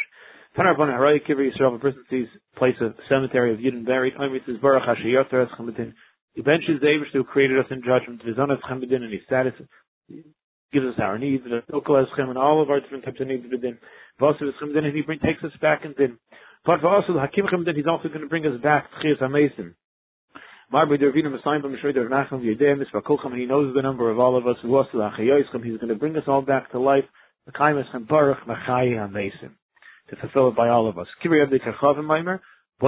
Tanarbon 0.57 0.89
Harai 0.89 1.19
Kivri 1.25 1.49
Yisrael, 1.49 1.75
a 1.75 1.79
person 1.79 2.03
sees 2.09 2.27
place 2.57 2.75
a 2.81 2.93
cemetery 3.07 3.53
of 3.53 3.59
Yidden 3.59 3.85
buried. 3.85 4.13
Omer 4.19 4.39
says 4.45 4.57
Baruch 4.61 4.83
Hashayotar 4.83 5.45
Es 5.45 5.51
Chamedin. 5.57 5.93
He 6.33 6.41
benches 6.41 6.81
the 6.81 6.87
Abish 6.87 7.13
who 7.13 7.23
created 7.23 7.59
us 7.59 7.65
in 7.71 7.81
judgment. 7.81 8.21
Vizon 8.25 8.51
Es 8.51 8.59
Chamedin 8.69 9.03
and 9.03 9.13
he 9.13 9.19
status 9.25 9.53
gives 10.71 10.85
us 10.85 10.99
our 10.99 11.17
needs. 11.17 11.43
And 11.45 12.37
all 12.37 12.61
of 12.61 12.69
our 12.69 12.79
different 12.79 13.05
types 13.05 13.19
of 13.19 13.27
needs 13.27 13.45
within. 13.51 13.77
And 14.19 14.95
he 14.95 15.03
takes 15.25 15.43
us 15.43 15.51
back 15.61 15.85
and 15.85 15.95
then. 15.97 16.17
But 16.65 16.81
for 16.81 16.87
also 16.89 17.13
the 17.13 17.19
Hakim 17.21 17.45
Chamedin, 17.45 17.75
he's 17.75 17.87
also 17.87 18.09
going 18.09 18.21
to 18.21 18.27
bring 18.27 18.45
us 18.45 18.59
back 18.61 18.89
to 18.91 18.97
Chias 19.07 19.21
HaMesim. 19.21 19.73
Marbi 20.71 20.97
Dervina 20.97 21.31
Messiah 21.31 21.59
B'Mishrei 21.59 21.95
Dervnachim 21.95 22.43
Yedem 22.43 22.83
Misvakolcham. 22.83 23.35
He 23.37 23.45
knows 23.45 23.73
the 23.73 23.81
number 23.81 24.11
of 24.11 24.19
all 24.19 24.37
of 24.37 24.45
us. 24.45 24.57
He's 24.61 24.69
going 24.69 25.87
to 25.87 25.95
bring 25.95 26.15
us 26.17 26.27
all 26.27 26.41
back 26.41 26.71
to 26.71 26.79
life. 26.79 27.05
L'kaimes 27.47 27.89
Chem 27.91 28.05
Baruch 28.05 28.45
Machayi 28.45 28.93
HaMesim 28.95 29.51
to 30.09 30.15
fulfill 30.17 30.49
it 30.49 30.55
by 30.55 30.69
all 30.69 30.87
of 30.87 30.97
us. 30.97 31.07
Kiri 31.21 31.41
Abdi 31.41 31.59
Kachavim 31.59 32.03
Maimer, 32.03 32.39
Ah, 32.81 32.87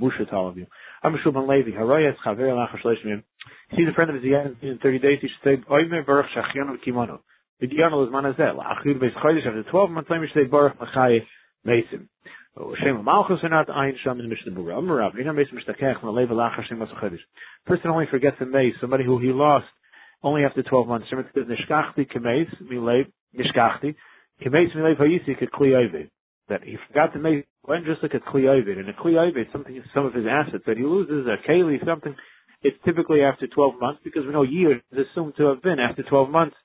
busha 0.00 0.28
to 0.28 0.34
all 0.34 0.48
of 0.48 0.56
you. 0.56 0.66
I'm 1.04 1.14
Shulman 1.24 1.48
Levi, 1.48 1.70
Haroyas 1.76 2.16
Chaver 2.26 2.50
Lachar 2.50 2.80
Shleshmim. 2.84 3.22
He's 3.70 3.86
a 3.88 3.92
friend 3.94 4.10
of 4.10 4.16
his 4.20 4.24
in 4.60 4.78
30 4.82 4.98
days, 4.98 5.18
he 5.22 5.28
should 5.28 5.44
say, 5.44 5.56
Oimer 5.70 6.04
Baruch 6.04 6.26
Shachianu 6.36 6.82
Kimono. 6.84 7.20
The 7.60 7.68
Giyanu 7.68 8.06
is 8.06 8.12
Manazel, 8.12 8.58
Achir 8.58 8.98
Beis 8.98 9.14
Chodesh, 9.22 9.46
after 9.46 9.62
12 9.70 9.90
months, 9.90 10.10
let 10.10 10.20
me 10.20 10.26
say 10.34 10.44
Baruch 10.44 10.76
Machai 10.80 11.20
Mesim. 11.64 12.08
Shem 12.82 13.04
Malchus 13.04 13.38
are 13.44 13.48
not 13.48 13.70
Ein 13.70 13.94
Sham 14.02 14.18
in 14.18 14.28
the 14.28 14.34
Mishnah 14.34 14.50
Bura. 14.50 14.78
Amar 14.78 14.96
Rav, 14.96 15.12
Yinam 15.12 15.36
Mesim 15.36 15.54
Mishtakech, 15.54 16.00
Maleva 16.00 16.32
Lachar 16.32 16.66
Shem 16.68 16.78
Masachodesh. 16.78 17.20
Person 17.66 17.90
only 17.90 18.06
forgets 18.10 18.36
a 18.40 18.46
mace, 18.46 18.74
somebody 18.80 19.04
who 19.04 19.20
he 19.20 19.28
lost 19.28 19.66
only 20.24 20.42
after 20.44 20.64
12 20.64 20.88
months. 20.88 21.06
Shem 21.08 21.24
says, 21.32 21.44
Nishkachti 21.44 22.10
Kemeis, 22.10 22.48
Milei, 22.64 23.06
Nishkachti, 23.38 23.94
that 26.48 26.62
he 26.62 26.76
forgot 26.88 27.12
to 27.12 27.18
make 27.18 27.46
when 27.62 27.84
just 27.84 28.02
like 28.02 28.14
a 28.14 28.20
kliyovid, 28.20 28.78
and 28.78 28.88
a 28.88 28.92
kliyovid, 28.92 29.50
something 29.52 29.82
some 29.94 30.04
of 30.04 30.12
his 30.12 30.26
assets 30.28 30.64
that 30.66 30.76
he 30.76 30.84
loses, 30.84 31.26
a 31.26 31.36
keli, 31.48 31.84
something. 31.86 32.14
It's 32.62 32.76
typically 32.84 33.22
after 33.22 33.46
12 33.46 33.74
months 33.80 34.00
because 34.04 34.24
we 34.26 34.32
know 34.32 34.42
years 34.42 34.80
is 34.92 35.06
assumed 35.10 35.34
to 35.36 35.44
have 35.46 35.62
been 35.62 35.78
after 35.78 36.02
12 36.02 36.30
months. 36.30 36.56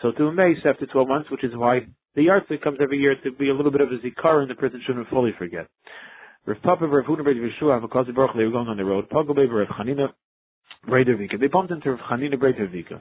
So 0.00 0.12
to 0.12 0.26
a 0.26 0.32
mace 0.32 0.58
after 0.64 0.86
12 0.86 1.08
months, 1.08 1.30
which 1.30 1.44
is 1.44 1.50
why 1.54 1.80
the 2.14 2.22
yardstick 2.22 2.62
comes 2.62 2.78
every 2.80 2.98
year 2.98 3.16
to 3.24 3.32
be 3.32 3.50
a 3.50 3.54
little 3.54 3.72
bit 3.72 3.80
of 3.80 3.88
a 3.88 3.98
zikar, 3.98 4.42
and 4.42 4.50
the 4.50 4.54
person 4.54 4.80
shouldn't 4.86 5.08
fully 5.08 5.32
forget. 5.38 5.66
Rav 6.46 6.62
Papa, 6.62 6.86
Rav 6.86 7.04
Huna, 7.04 7.24
Baruch, 8.14 8.36
they 8.36 8.44
were 8.44 8.50
going 8.50 8.68
on 8.68 8.76
the 8.76 8.84
road. 8.84 9.06
They 11.40 11.46
bumped 11.48 11.72
into 11.72 11.90
Rav 11.90 12.00
Chanina, 12.10 12.34
Breder. 12.34 13.00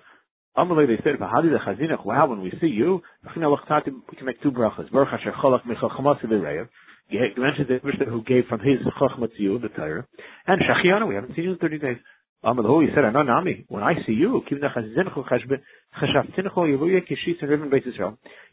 Amalei, 0.60 0.88
they 0.88 1.00
said, 1.04 1.18
"V'hadi 1.18 1.50
the 1.52 1.60
chazinach." 1.66 2.06
Wow, 2.06 2.28
when 2.28 2.42
we 2.42 2.52
see 2.60 2.68
you, 2.68 3.02
we 3.26 3.32
can 3.32 4.26
make 4.26 4.42
two 4.42 4.52
brachas. 4.52 4.92
Baruch 4.92 5.08
Hashem 5.10 5.32
cholak 5.42 5.64
mechachmas 5.64 6.20
v'reiv. 6.22 6.68
You 7.10 7.22
mentioned 7.38 7.70
the 7.70 7.80
Mishnah 7.82 8.08
who 8.08 8.22
gave 8.24 8.46
from 8.50 8.60
his 8.60 8.80
chachma 9.00 9.34
to 9.34 9.42
you, 9.42 9.58
the 9.60 9.70
Torah, 9.70 10.06
and 10.48 10.62
shachiana. 10.62 11.08
We 11.08 11.16
haven't 11.16 11.34
seen 11.36 11.46
you 11.46 11.54
in 11.54 11.60
thirty 11.60 11.80
days. 11.80 11.96
Amalei, 12.44 12.88
he 12.90 12.94
said, 12.94 13.06
"I 13.06 13.12
know 13.12 13.24
Nami. 13.24 13.66
When 13.70 13.84
I 13.84 13.96
see 14.06 14.12
you, 14.12 14.44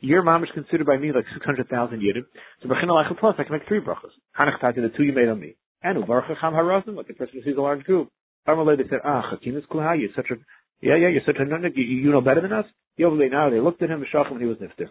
your 0.00 0.22
mom 0.22 0.44
is 0.44 0.50
considered 0.54 0.86
by 0.86 0.96
me 0.96 1.12
like 1.12 1.24
six 1.34 1.44
hundred 1.44 1.68
thousand 1.68 2.02
yidden. 2.02 2.24
So 2.62 2.68
b'chin 2.68 3.18
plus, 3.18 3.34
I 3.38 3.42
can 3.42 3.52
make 3.52 3.66
three 3.66 3.80
brachas. 3.80 4.12
Hanach 4.38 4.60
the 4.60 4.92
two 4.96 5.02
you 5.02 5.12
made 5.12 5.28
on 5.28 5.40
me, 5.40 5.56
and 5.82 6.02
uvarcha 6.04 6.40
cham 6.40 6.52
harazim, 6.52 6.94
like 6.96 7.08
the 7.08 7.14
person 7.14 7.34
who 7.34 7.42
sees 7.50 7.56
a 7.58 7.60
large 7.60 7.82
group. 7.84 8.08
Amalei, 8.48 8.76
they 8.76 8.88
said, 8.88 9.00
"Ah, 9.04 9.22
chakinas 9.32 9.66
kulha, 9.66 9.98
you're 10.00 10.10
such 10.14 10.30
a 10.30 10.36
yeah, 10.80 10.96
yeah, 10.96 11.08
a 11.08 11.32
nunnik, 11.32 11.76
you, 11.76 11.84
you 11.84 12.12
know 12.12 12.20
better 12.20 12.40
than 12.40 12.52
us? 12.52 12.66
Yovle 12.98 13.30
now, 13.30 13.50
they 13.50 13.60
looked 13.60 13.82
at 13.82 13.90
him, 13.90 14.04
Shachim, 14.12 14.32
and 14.32 14.40
he 14.40 14.46
was 14.46 14.58
nifter. 14.58 14.88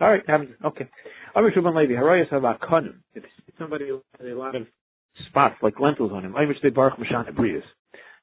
All 0.00 0.10
right, 0.10 0.22
happens. 0.26 0.50
Okay. 0.64 0.88
Amr 1.34 1.50
Shuban 1.52 1.74
Levi, 1.74 1.94
Harayas 1.94 2.28
Havakonim. 2.30 2.96
It's 3.14 3.26
somebody 3.58 3.88
who 3.88 4.02
has 4.18 4.30
a 4.30 4.34
lot 4.34 4.54
of 4.54 4.66
spots, 5.28 5.56
like 5.62 5.80
lentils 5.80 6.12
on 6.12 6.24
him. 6.24 6.32
Amish 6.32 6.60
de 6.60 6.70
Baruch 6.70 6.98
Mashan 6.98 7.30
Abrius. 7.30 7.62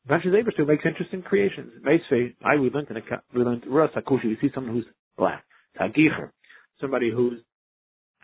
Eventually, 0.06 0.40
Abraham 0.40 0.68
makes 0.68 0.86
interesting 0.86 1.22
creations. 1.22 1.72
Meisvei, 1.84 2.36
I, 2.44 2.58
we 2.58 2.70
learned 2.70 2.90
in 2.90 2.98
a, 2.98 3.02
we 3.34 3.42
learned, 3.42 3.64
Ras 3.68 3.90
HaKushi, 3.96 4.26
you 4.26 4.38
see 4.42 4.50
someone 4.54 4.74
who's 4.74 4.86
black. 5.18 5.44
Tagicher. 5.80 6.32
Somebody 6.80 7.10
who's 7.12 7.40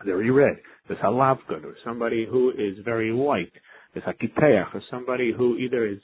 very 0.06 0.30
red. 0.30 0.58
There's 0.88 1.00
Halavgad, 1.00 1.64
or 1.64 1.76
somebody 1.84 2.28
who 2.30 2.52
is 2.52 2.78
very 2.84 3.14
white. 3.14 3.52
There's 3.94 4.06
Hakiteach, 4.06 4.76
or 4.76 4.82
somebody 4.92 5.32
who 5.36 5.58
either 5.58 5.88
is 5.88 6.00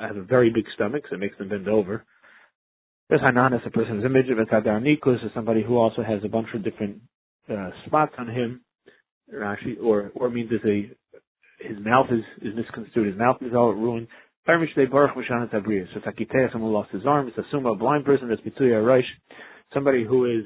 have 0.00 0.16
a 0.16 0.22
very 0.22 0.50
big 0.50 0.64
stomach, 0.74 1.04
so 1.08 1.16
it 1.16 1.20
makes 1.20 1.36
them 1.38 1.48
bend 1.48 1.68
over. 1.68 2.04
There's 3.08 3.20
Hananas, 3.20 3.60
a 3.66 3.70
person's 3.70 4.04
image. 4.04 4.26
Of 4.30 4.38
Tadarnikus 4.48 5.24
is 5.24 5.30
somebody 5.34 5.62
who 5.62 5.76
also 5.76 6.02
has 6.02 6.20
a 6.24 6.28
bunch 6.28 6.48
of 6.54 6.64
different 6.64 7.00
uh, 7.50 7.70
spots 7.86 8.14
on 8.18 8.28
him. 8.28 8.62
Rashi, 9.32 9.76
or 9.82 10.12
or 10.14 10.30
means 10.30 10.50
there's 10.50 10.62
a 10.64 10.90
his 11.66 11.78
mouth 11.84 12.06
is 12.10 12.24
is 12.42 12.54
misconstrued. 12.54 13.08
His 13.08 13.18
mouth 13.18 13.36
is 13.40 13.54
all 13.54 13.72
ruined. 13.72 14.08
So 14.46 14.52
Takiteah, 14.52 16.52
someone 16.52 16.70
who 16.70 16.76
lost 16.76 16.90
his 16.90 17.06
arm. 17.06 17.28
It's 17.28 17.38
a 17.38 17.44
summa, 17.50 17.72
a 17.72 17.76
blind 17.76 18.04
person. 18.04 18.28
That's 18.28 18.42
Bituya 18.42 18.82
Reish. 18.82 19.08
Somebody 19.72 20.04
who 20.04 20.26
is 20.26 20.44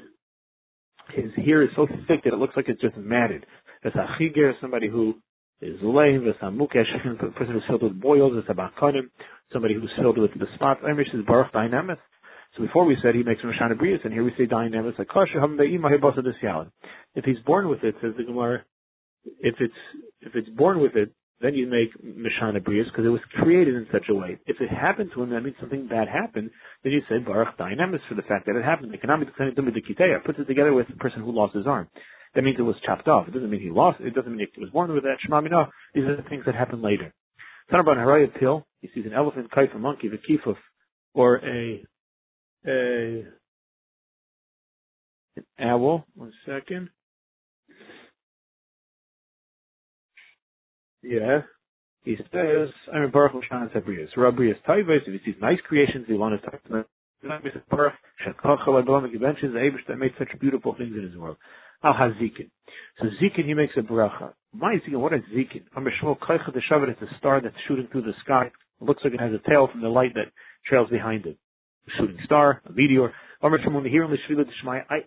his 1.13 1.31
hair 1.45 1.63
is 1.63 1.69
so 1.75 1.85
thick 2.07 2.23
that 2.23 2.33
it 2.33 2.39
looks 2.39 2.55
like 2.55 2.69
it's 2.69 2.81
just 2.81 2.95
matted. 2.95 3.45
That's 3.83 3.95
Achiger, 3.95 4.53
somebody 4.61 4.87
who 4.87 5.15
is 5.61 5.77
lame, 5.81 6.23
there's 6.23 6.35
a 6.41 6.47
a 6.47 7.31
person 7.31 7.53
who's 7.53 7.63
filled 7.67 7.83
with 7.83 7.99
boils, 7.99 8.33
there's 8.33 8.45
a 8.49 8.53
bakonim, 8.53 9.09
somebody 9.51 9.73
who's 9.73 9.91
filled 9.99 10.17
with 10.17 10.31
the 10.33 10.45
spots. 10.55 10.81
Amish 10.83 11.13
is 11.13 11.25
baruch 11.25 11.51
dynamis. 11.51 11.97
So 12.55 12.63
before 12.63 12.85
we 12.85 12.97
said 13.03 13.13
he 13.15 13.23
makes 13.23 13.41
Mashana 13.41 13.73
Brias, 13.73 14.03
and 14.03 14.13
here 14.13 14.23
we 14.23 14.31
say 14.37 14.45
dynamis, 14.45 14.97
like 14.97 15.09
If 17.15 17.25
he's 17.25 17.39
born 17.45 17.69
with 17.69 17.83
it, 17.83 17.95
says 18.01 18.13
the 18.17 18.23
Gemara, 18.23 18.63
if 19.25 19.55
it's, 19.59 19.73
if 20.21 20.35
it's 20.35 20.49
born 20.49 20.81
with 20.81 20.95
it, 20.95 21.11
then 21.41 21.53
you 21.55 21.67
make 21.67 21.89
Mishana 22.03 22.59
Brias 22.59 22.85
because 22.85 23.05
it 23.05 23.09
was 23.09 23.21
created 23.35 23.75
in 23.75 23.87
such 23.91 24.05
a 24.09 24.15
way. 24.15 24.39
If 24.45 24.57
it 24.61 24.69
happened 24.69 25.11
to 25.13 25.23
him, 25.23 25.29
that 25.31 25.41
means 25.41 25.55
something 25.59 25.87
bad 25.87 26.07
happened, 26.07 26.49
then 26.83 26.93
you 26.93 27.01
say 27.09 27.17
Baruch 27.19 27.57
Dynamis 27.57 27.99
for 28.09 28.15
the 28.15 28.23
fact 28.23 28.45
that 28.45 28.55
it 28.55 28.63
happened. 28.63 28.93
Economic 28.93 29.29
puts 30.25 30.39
it 30.39 30.45
together 30.45 30.73
with 30.73 30.87
the 30.87 30.95
person 30.95 31.21
who 31.21 31.31
lost 31.31 31.55
his 31.55 31.67
arm 31.67 31.87
that 32.39 32.43
means 32.43 32.55
it 32.57 32.61
was 32.61 32.77
chopped 32.85 33.09
off. 33.09 33.27
It 33.27 33.33
doesn't 33.33 33.49
mean 33.49 33.59
he 33.59 33.69
lost. 33.69 33.99
It 33.99 34.15
doesn't 34.15 34.33
mean 34.33 34.47
he 34.55 34.61
was 34.61 34.69
born 34.69 34.93
with 34.93 35.03
that. 35.03 35.17
Shema 35.19 35.41
Minah. 35.41 35.67
These 35.93 36.05
are 36.05 36.15
the 36.15 36.21
things 36.29 36.43
that 36.45 36.55
happen 36.55 36.81
later. 36.81 37.13
Tanarban 37.69 37.97
Haraya 37.97 38.33
Pill. 38.39 38.65
He 38.79 38.87
sees 38.95 39.05
an 39.05 39.11
elephant, 39.11 39.51
kite, 39.51 39.75
a 39.75 39.77
monkey, 39.77 40.07
the 40.07 40.15
kifuf, 40.15 40.55
or 41.13 41.35
a 41.45 41.83
a 42.65 43.25
an 45.35 45.43
owl. 45.59 46.05
One 46.15 46.31
second. 46.45 46.91
Yeah. 51.03 51.41
He 52.05 52.15
says, 52.15 52.69
I'm 52.93 53.01
a 53.01 53.09
Baruch 53.09 53.33
Hashanah 53.33 53.75
Sabrias. 53.75 54.15
Rabrias 54.15 54.55
Taivas, 54.65 55.05
if 55.05 55.21
he 55.21 55.31
sees 55.33 55.41
nice 55.41 55.59
creations, 55.67 56.05
he 56.07 56.13
wants 56.13 56.41
to 56.45 56.51
talk 56.51 56.63
to 56.63 56.69
them. 56.69 56.85
Eventually, 57.21 57.51
the 59.51 59.59
Abish 59.59 59.85
that 59.89 59.97
made 59.97 60.13
such 60.17 60.29
beautiful 60.39 60.73
things 60.77 60.95
in 60.95 61.03
his 61.03 61.17
world. 61.17 61.35
Al 61.83 61.93
Hazikin. 61.93 62.49
So 62.99 63.05
Zikin, 63.21 63.45
he 63.45 63.53
makes 63.53 63.73
a 63.77 63.81
bracha. 63.81 64.33
My 64.53 64.75
Zikin, 64.85 64.99
what 64.99 65.13
is 65.13 65.21
Zikin? 65.33 65.63
I'm 65.75 65.87
a 65.87 65.89
Shmuel 65.91 66.17
Kaicha 66.19 66.53
the 66.53 66.61
Shavat, 66.69 66.89
it's 66.89 67.01
a 67.01 67.17
star 67.17 67.41
that's 67.41 67.55
shooting 67.67 67.87
through 67.91 68.01
the 68.03 68.13
sky. 68.23 68.51
It 68.81 68.85
looks 68.85 69.01
like 69.03 69.13
it 69.13 69.19
has 69.19 69.31
a 69.33 69.49
tail 69.49 69.69
from 69.71 69.81
the 69.81 69.89
light 69.89 70.13
that 70.15 70.31
trails 70.67 70.89
behind 70.89 71.25
it. 71.25 71.37
a 71.87 71.91
shooting 71.97 72.17
star, 72.25 72.61
a 72.65 72.71
meteor. 72.71 73.13
I 73.41 73.47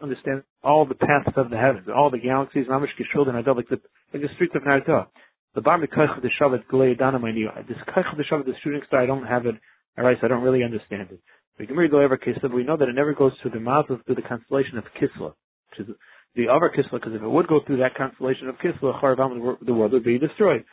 understand 0.02 0.42
all 0.64 0.86
the 0.86 0.94
paths 0.94 1.36
of 1.36 1.50
the 1.50 1.56
heavens, 1.58 1.86
all 1.94 2.10
the 2.10 2.18
galaxies, 2.18 2.66
like 2.70 2.94
the, 2.96 3.80
like 4.14 4.22
the 4.22 4.28
streets 4.36 4.54
of 4.54 4.62
Narta. 4.62 5.06
The 5.54 5.60
bar 5.60 5.78
mekach 5.78 6.22
the 6.22 6.30
glei 6.72 6.98
danam 6.98 7.24
I 7.24 7.62
This 7.62 7.76
kach 7.88 8.16
the 8.16 8.24
shavat 8.24 8.46
the 8.46 8.54
shooting 8.64 8.80
star, 8.86 9.02
I 9.02 9.06
don't 9.06 9.26
have 9.26 9.44
it. 9.44 9.56
Alright, 9.98 10.16
so 10.20 10.26
I 10.26 10.28
don't 10.28 10.42
really 10.42 10.64
understand 10.64 11.10
it. 11.10 11.20
We 11.58 11.66
know 11.66 12.76
that 12.78 12.88
it 12.88 12.94
never 12.94 13.12
goes 13.12 13.32
through 13.42 13.50
the 13.50 13.60
mouth 13.60 13.90
of 13.90 14.02
through 14.06 14.14
the 14.14 14.22
constellation 14.22 14.78
of 14.78 14.84
Kislev, 14.98 15.34
which 15.70 15.86
is 15.86 15.94
the 16.34 16.48
other 16.48 16.72
Kislev, 16.74 16.92
because 16.92 17.14
if 17.14 17.22
it 17.22 17.28
would 17.28 17.46
go 17.46 17.60
through 17.66 17.78
that 17.78 17.94
constellation 17.94 18.48
of 18.48 18.56
Kislev, 18.56 19.58
the 19.64 19.74
world 19.74 19.92
would 19.92 20.04
be 20.04 20.18
destroyed. 20.18 20.64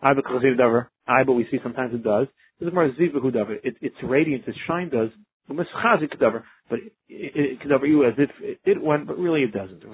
I 0.00 0.14
but 0.14 1.32
we 1.32 1.46
see 1.50 1.58
sometimes 1.62 1.94
it 1.94 2.04
does. 2.04 2.28
Is 2.60 2.72
more 2.72 2.88
ziva 2.88 3.22
who 3.22 3.30
does 3.30 3.46
it. 3.50 3.76
Its 3.80 3.94
radiance, 4.02 4.44
its 4.46 4.58
shine 4.66 4.90
does. 4.90 5.10
But 5.48 5.58
it, 5.60 7.58
it 7.68 7.86
you 7.86 8.04
as 8.04 8.14
if 8.18 8.30
it, 8.40 8.60
it 8.64 8.82
went, 8.82 9.06
but 9.06 9.16
really 9.16 9.42
it 9.42 9.52
doesn't. 9.52 9.84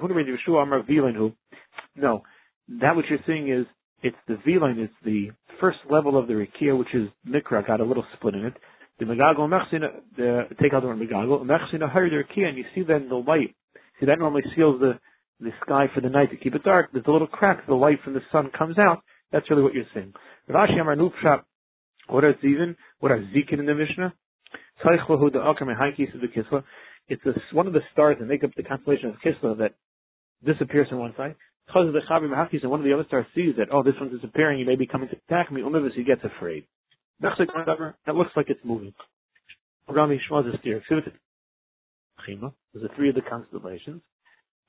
No, 1.96 2.22
that 2.80 2.96
what 2.96 3.04
you're 3.08 3.18
seeing 3.26 3.50
is 3.50 3.66
it's 4.02 4.16
the 4.26 4.36
vilain, 4.46 4.78
it's 4.78 4.92
the 5.04 5.30
first 5.60 5.78
level 5.90 6.18
of 6.18 6.26
the 6.26 6.34
rikia, 6.34 6.76
which 6.76 6.94
is 6.94 7.08
mikra, 7.28 7.66
got 7.66 7.80
a 7.80 7.84
little 7.84 8.04
split 8.16 8.34
in 8.34 8.46
it. 8.46 8.54
The 8.98 9.04
megago 9.04 9.40
mechsina, 9.40 10.00
take 10.60 10.72
out 10.72 10.82
the 10.82 10.88
word 10.88 10.98
megago, 10.98 11.44
mechsina 11.44 11.90
higher 11.90 12.08
the 12.10 12.16
rikia, 12.16 12.48
and 12.48 12.58
you 12.58 12.64
see 12.74 12.82
then 12.82 13.08
the 13.08 13.16
light. 13.16 13.54
See 14.00 14.06
that 14.06 14.18
normally 14.18 14.42
seals 14.56 14.80
the 14.80 14.98
the 15.40 15.50
sky 15.64 15.86
for 15.94 16.00
the 16.00 16.08
night 16.08 16.30
to 16.30 16.36
keep 16.36 16.54
it 16.54 16.62
dark. 16.62 16.90
There's 16.92 17.04
a 17.06 17.10
little 17.10 17.26
crack, 17.26 17.66
the 17.66 17.74
light 17.74 17.98
from 18.04 18.14
the 18.14 18.22
sun 18.32 18.50
comes 18.56 18.78
out. 18.78 19.02
That's 19.32 19.50
really 19.50 19.62
what 19.62 19.74
you're 19.74 19.84
seeing. 19.92 20.12
Rashi 20.48 20.80
Amar 20.80 20.96
Nufshat, 20.96 21.42
what 22.08 22.24
are 22.24 22.34
even? 22.44 22.76
What 23.00 23.12
are 23.12 23.18
zikin 23.18 23.58
in 23.58 23.66
the 23.66 23.74
Mishnah? 23.74 24.14
It's 27.08 27.28
one 27.52 27.66
of 27.66 27.72
the 27.72 27.80
stars 27.92 28.16
that 28.18 28.26
make 28.26 28.44
up 28.44 28.54
the 28.56 28.62
constellation 28.62 29.08
of 29.10 29.16
Kislev 29.24 29.58
that 29.58 29.74
disappears 30.44 30.88
from 30.88 30.98
one 30.98 31.14
side. 31.16 31.34
Because 31.66 31.86
of 31.88 31.94
the 31.94 32.00
and 32.10 32.70
one 32.70 32.80
of 32.80 32.84
the 32.84 32.92
other 32.92 33.04
stars 33.06 33.26
sees 33.34 33.56
that, 33.56 33.68
oh, 33.72 33.82
this 33.82 33.94
one's 33.98 34.12
disappearing, 34.12 34.58
he 34.58 34.64
may 34.64 34.76
be 34.76 34.86
coming 34.86 35.08
to 35.08 35.16
attack 35.16 35.50
me, 35.50 35.62
Umavis, 35.62 35.94
he 35.94 36.04
gets 36.04 36.22
afraid. 36.22 36.66
That 37.20 37.38
looks 38.14 38.32
like 38.36 38.50
it's 38.50 38.64
moving. 38.64 38.92
Rami 39.88 40.20
Shmaz 40.30 40.46
is 40.48 40.60
there's 40.62 40.82
the 42.74 42.88
three 42.96 43.08
of 43.08 43.14
the 43.14 43.22
constellations. 43.22 44.02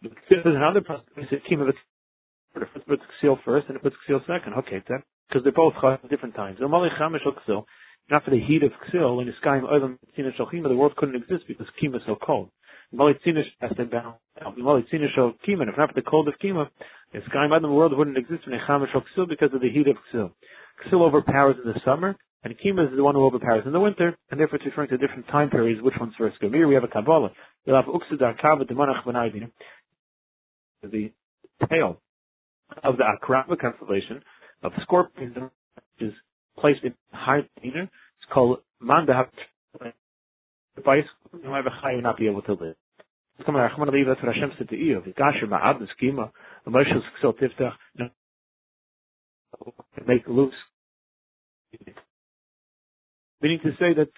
There's 0.01 0.45
another 0.45 0.81
constellation, 0.81 1.41
Kima, 1.49 1.69
it 1.69 2.87
puts 2.87 3.03
Ksil 3.21 3.37
first 3.43 3.67
and 3.67 3.77
it 3.77 3.83
puts 3.83 3.95
Ksil 4.07 4.19
second. 4.27 4.53
Okay, 4.59 4.81
then, 4.87 5.03
because 5.27 5.43
they're 5.43 5.51
both 5.51 5.73
at 5.83 6.09
different 6.09 6.35
times. 6.35 6.57
Not 6.61 8.23
for 8.23 8.31
the 8.31 8.39
heat 8.39 8.61
of 8.63 8.71
Ksil, 8.87 9.17
when 9.17 9.25
the 9.25 9.33
sky 9.41 9.59
the 9.59 10.75
world 10.75 10.95
couldn't 10.95 11.15
exist 11.15 11.45
because 11.47 11.67
Kima 11.81 11.97
is 11.97 12.03
so 12.05 12.15
cold. 12.15 12.49
Malitzinish 12.93 13.49
has 13.59 13.75
to 13.77 13.85
balance 13.85 14.17
out. 14.41 14.55
Malitzinish 14.57 15.17
of 15.17 15.33
Kima, 15.47 15.67
if 15.67 15.77
not 15.77 15.89
for 15.89 15.95
the 15.95 16.03
cold 16.03 16.27
of 16.27 16.35
Kima, 16.43 16.69
the 17.13 17.21
sky 17.29 17.45
in 17.45 17.61
the 17.61 17.67
world 17.67 17.97
wouldn't 17.97 18.17
exist 18.17 18.43
in 18.45 18.53
Chamish 18.67 18.93
Ksil 18.93 19.27
because 19.27 19.53
of 19.53 19.61
the 19.61 19.69
heat 19.69 19.87
of 19.87 19.97
Ksil. 20.13 20.31
Ksil 20.85 21.01
overpowers 21.01 21.55
in 21.63 21.71
the 21.71 21.79
summer, 21.83 22.15
and 22.43 22.53
Kima 22.59 22.85
is 22.87 22.95
the 22.95 23.03
one 23.03 23.15
who 23.15 23.25
overpowers 23.25 23.63
in 23.65 23.71
the 23.71 23.79
winter, 23.79 24.15
and 24.29 24.39
therefore 24.39 24.57
it's 24.57 24.65
referring 24.65 24.89
to 24.89 24.97
different 24.97 25.27
time 25.29 25.49
periods, 25.49 25.81
which 25.81 25.95
one's 25.99 26.13
first. 26.15 26.37
Here 26.39 26.67
we 26.67 26.75
have 26.75 26.83
a 26.83 26.87
Kabbalah. 26.87 27.31
We'll 27.65 27.75
have 27.75 27.85
Uksidar 27.85 28.39
Kavah 28.39 28.69
Demanach 28.69 29.03
Benaydin. 29.03 29.51
The 30.91 31.11
tail 31.69 32.01
of 32.83 32.97
the 32.97 33.03
Akrava 33.03 33.59
constellation 33.59 34.21
of 34.63 34.71
Scorpion, 34.83 35.33
which 35.35 36.09
is 36.09 36.13
placed 36.59 36.83
in 36.83 36.93
high 37.11 37.47
theater. 37.61 37.83
It's 37.83 38.33
called 38.33 38.59
Manda 38.79 39.29
device. 40.75 41.03
You 41.33 41.51
have 41.51 41.65
a 41.65 41.69
high 41.69 41.99
not 41.99 42.17
be 42.17 42.27
able 42.27 42.41
to 42.43 42.53
live. 42.53 42.75
Come 43.45 43.55
on, 43.55 43.69
Rachman 43.69 43.91
leave 43.91 44.07
that's 44.07 44.21
what 44.23 44.33
Hashem 44.33 44.51
said 44.57 44.69
to 44.69 44.75
Iyov. 44.75 45.13
Gasher 45.15 45.47
ma'ad 45.47 45.79
the 45.79 45.87
schema. 45.97 46.31
The 46.63 46.71
Moshe 46.71 46.93
Ksil 47.21 47.33
Tiftach. 47.33 47.73
Make 50.07 50.27
loose. 50.27 50.53
Meaning 53.41 53.59
to 53.63 53.71
say 53.71 53.93
that 53.97 54.09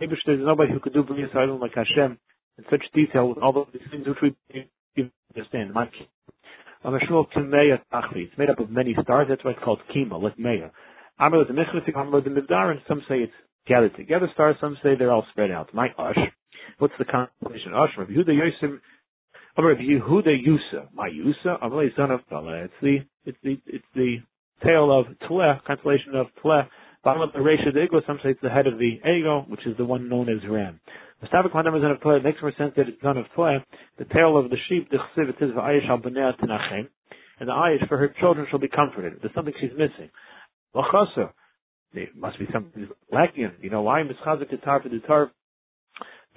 maybe 0.00 0.16
there's 0.26 0.40
nobody 0.44 0.72
who 0.72 0.80
could 0.80 0.92
do 0.92 1.02
B'nai 1.02 1.32
Yisrael 1.32 1.60
like 1.60 1.74
Hashem 1.74 2.18
in 2.58 2.64
such 2.70 2.82
detail 2.94 3.28
with 3.28 3.38
all 3.38 3.62
of 3.62 3.68
these 3.72 3.82
things 3.90 4.06
which 4.06 4.18
we 4.22 4.34
It's 8.14 8.38
made 8.38 8.50
up 8.50 8.60
of 8.60 8.70
many 8.70 8.94
stars. 9.02 9.26
That's 9.28 9.44
why 9.44 9.50
it's 9.52 9.60
called 9.64 9.80
Kima, 9.94 10.22
like 10.22 10.36
Meya. 10.36 10.70
Some 12.88 13.02
say 13.08 13.16
it's 13.16 13.32
gathered 13.66 13.96
together 13.96 14.28
stars. 14.34 14.56
Some 14.60 14.76
say 14.82 14.94
they're 14.96 15.12
all 15.12 15.26
spread 15.32 15.50
out. 15.50 15.74
My 15.74 15.88
Ush. 15.98 16.18
What's 16.78 16.94
the 16.98 17.04
combination? 17.04 17.74
Ush, 17.74 17.90
Rav 17.98 18.08
Yehuda 18.08 18.30
Yusa. 20.46 20.92
My 20.94 21.08
Yusa, 21.08 21.58
of. 21.60 22.20
It's 22.30 22.72
the, 22.80 22.98
it's 23.24 23.38
the, 23.42 23.60
it's 23.66 23.84
the 23.94 24.18
tail 24.64 24.96
of 24.96 25.06
Tleh, 25.28 25.64
constellation 25.64 26.14
of 26.14 26.28
Tleh. 26.44 26.68
Bottom 27.04 27.22
of 27.22 27.32
the 27.32 27.38
Resha 27.38 27.68
Ego, 27.76 28.00
some 28.06 28.18
say 28.22 28.30
it's 28.30 28.40
the 28.40 28.50
head 28.50 28.66
of 28.66 28.78
the 28.78 29.00
Ego, 29.04 29.44
which 29.48 29.66
is 29.66 29.76
the 29.76 29.84
one 29.84 30.08
known 30.08 30.28
as 30.28 30.48
Ram. 30.48 30.80
Mustavik 31.22 31.52
Mandam 31.52 31.76
is 31.76 31.84
of 31.84 32.00
Tleh, 32.00 32.18
it 32.18 32.24
makes 32.24 32.40
more 32.40 32.52
sense 32.56 32.72
that 32.76 32.88
it's 32.88 33.02
son 33.02 33.16
of 33.16 33.26
Tleh, 33.36 33.58
the 33.98 34.04
tail 34.04 34.36
of 34.36 34.50
the 34.50 34.56
sheep, 34.68 34.88
the 34.90 34.98
Chsiv, 35.16 35.28
it 35.30 35.36
says, 35.38 35.50
and 37.40 37.48
the 37.48 37.52
Ayish 37.52 37.88
for 37.88 37.98
her 37.98 38.14
children 38.20 38.46
shall 38.50 38.58
be 38.58 38.68
comforted. 38.68 39.14
There's 39.20 39.34
something 39.34 39.54
she's 39.60 39.70
missing. 39.72 40.10
L'chasa, 40.74 41.30
there 41.94 42.08
must 42.16 42.38
be 42.38 42.46
something 42.52 42.88
lacking. 43.12 43.52
You 43.60 43.70
know 43.70 43.82
why? 43.82 44.02
Mischazik 44.02 44.62
Tar 44.64 44.82
for 44.82 44.88
the 44.88 45.00
Tar? 45.06 45.30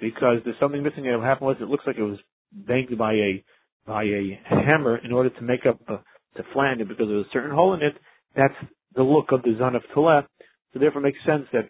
Because 0.00 0.38
there's 0.44 0.56
something 0.60 0.82
missing. 0.82 1.04
What 1.04 1.24
happened 1.24 1.46
was 1.46 1.56
it 1.60 1.68
looks 1.68 1.84
like 1.86 1.96
it 1.98 2.02
was 2.02 2.18
banged 2.52 2.96
by 2.98 3.12
a 3.14 3.44
by 3.86 4.04
a 4.04 4.40
hammer 4.48 4.96
in 4.98 5.12
order 5.12 5.30
to 5.30 5.42
make 5.42 5.66
up 5.68 5.80
a, 5.88 5.98
to 6.36 6.44
flange 6.52 6.80
it 6.80 6.88
because 6.88 7.06
there's 7.08 7.26
a 7.26 7.32
certain 7.32 7.50
hole 7.50 7.74
in 7.74 7.82
it. 7.82 7.94
That's 8.36 8.54
the 8.94 9.02
look 9.02 9.32
of 9.32 9.42
the 9.42 9.56
Zon 9.58 9.74
of 9.74 9.82
Taleh. 9.94 10.24
So 10.72 10.78
therefore 10.78 11.00
it 11.00 11.04
makes 11.04 11.18
sense 11.26 11.46
that 11.52 11.68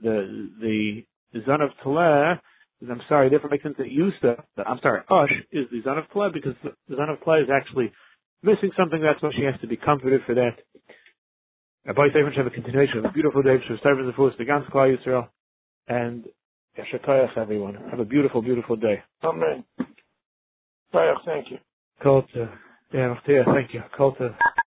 the 0.00 0.50
the, 0.60 1.04
the 1.32 1.40
Zon 1.46 1.60
of 1.60 1.70
Taleh 1.84 2.38
I'm 2.90 3.00
sorry, 3.08 3.30
therefore 3.30 3.48
it 3.48 3.52
makes 3.52 3.62
sense 3.62 3.76
that 3.78 3.86
Yusa, 3.86 4.42
I'm 4.66 4.80
sorry, 4.82 5.02
Ush 5.08 5.30
is 5.52 5.66
the 5.70 5.82
Zon 5.82 5.98
of 5.98 6.04
Taleh 6.14 6.32
because 6.32 6.54
the 6.64 6.96
Zon 6.96 7.10
of 7.10 7.20
Taleh 7.20 7.44
is 7.44 7.48
actually 7.54 7.92
missing 8.42 8.70
something. 8.76 9.00
That's 9.00 9.22
why 9.22 9.30
she 9.36 9.44
has 9.44 9.54
to 9.60 9.68
be 9.68 9.76
comforted 9.76 10.22
for 10.26 10.34
that. 10.34 10.56
Rabbi 11.86 12.08
Sefer 12.08 12.32
have 12.36 12.46
a 12.46 12.50
continuation 12.50 12.98
of 12.98 13.04
a 13.06 13.12
beautiful 13.12 13.42
day. 13.42 13.56
Start 13.78 13.98
with 13.98 14.06
the 14.06 14.12
first, 14.16 14.38
the 14.38 14.44
Gans 14.44 14.64
Klal 14.72 14.96
Yisrael, 14.96 15.28
and 15.88 16.24
Yashakayach 16.78 17.36
everyone. 17.36 17.74
Have 17.90 18.00
a 18.00 18.04
beautiful, 18.04 18.42
beautiful 18.42 18.76
day. 18.76 19.02
Amen. 19.22 19.64
Thank 20.92 21.50
you. 21.50 21.58
Kulta. 22.04 22.48
Uh, 22.48 22.54
yeah, 22.92 23.14
thank 23.46 23.72
you. 23.74 23.82
Kulta. 23.98 24.30
Uh, 24.30 24.61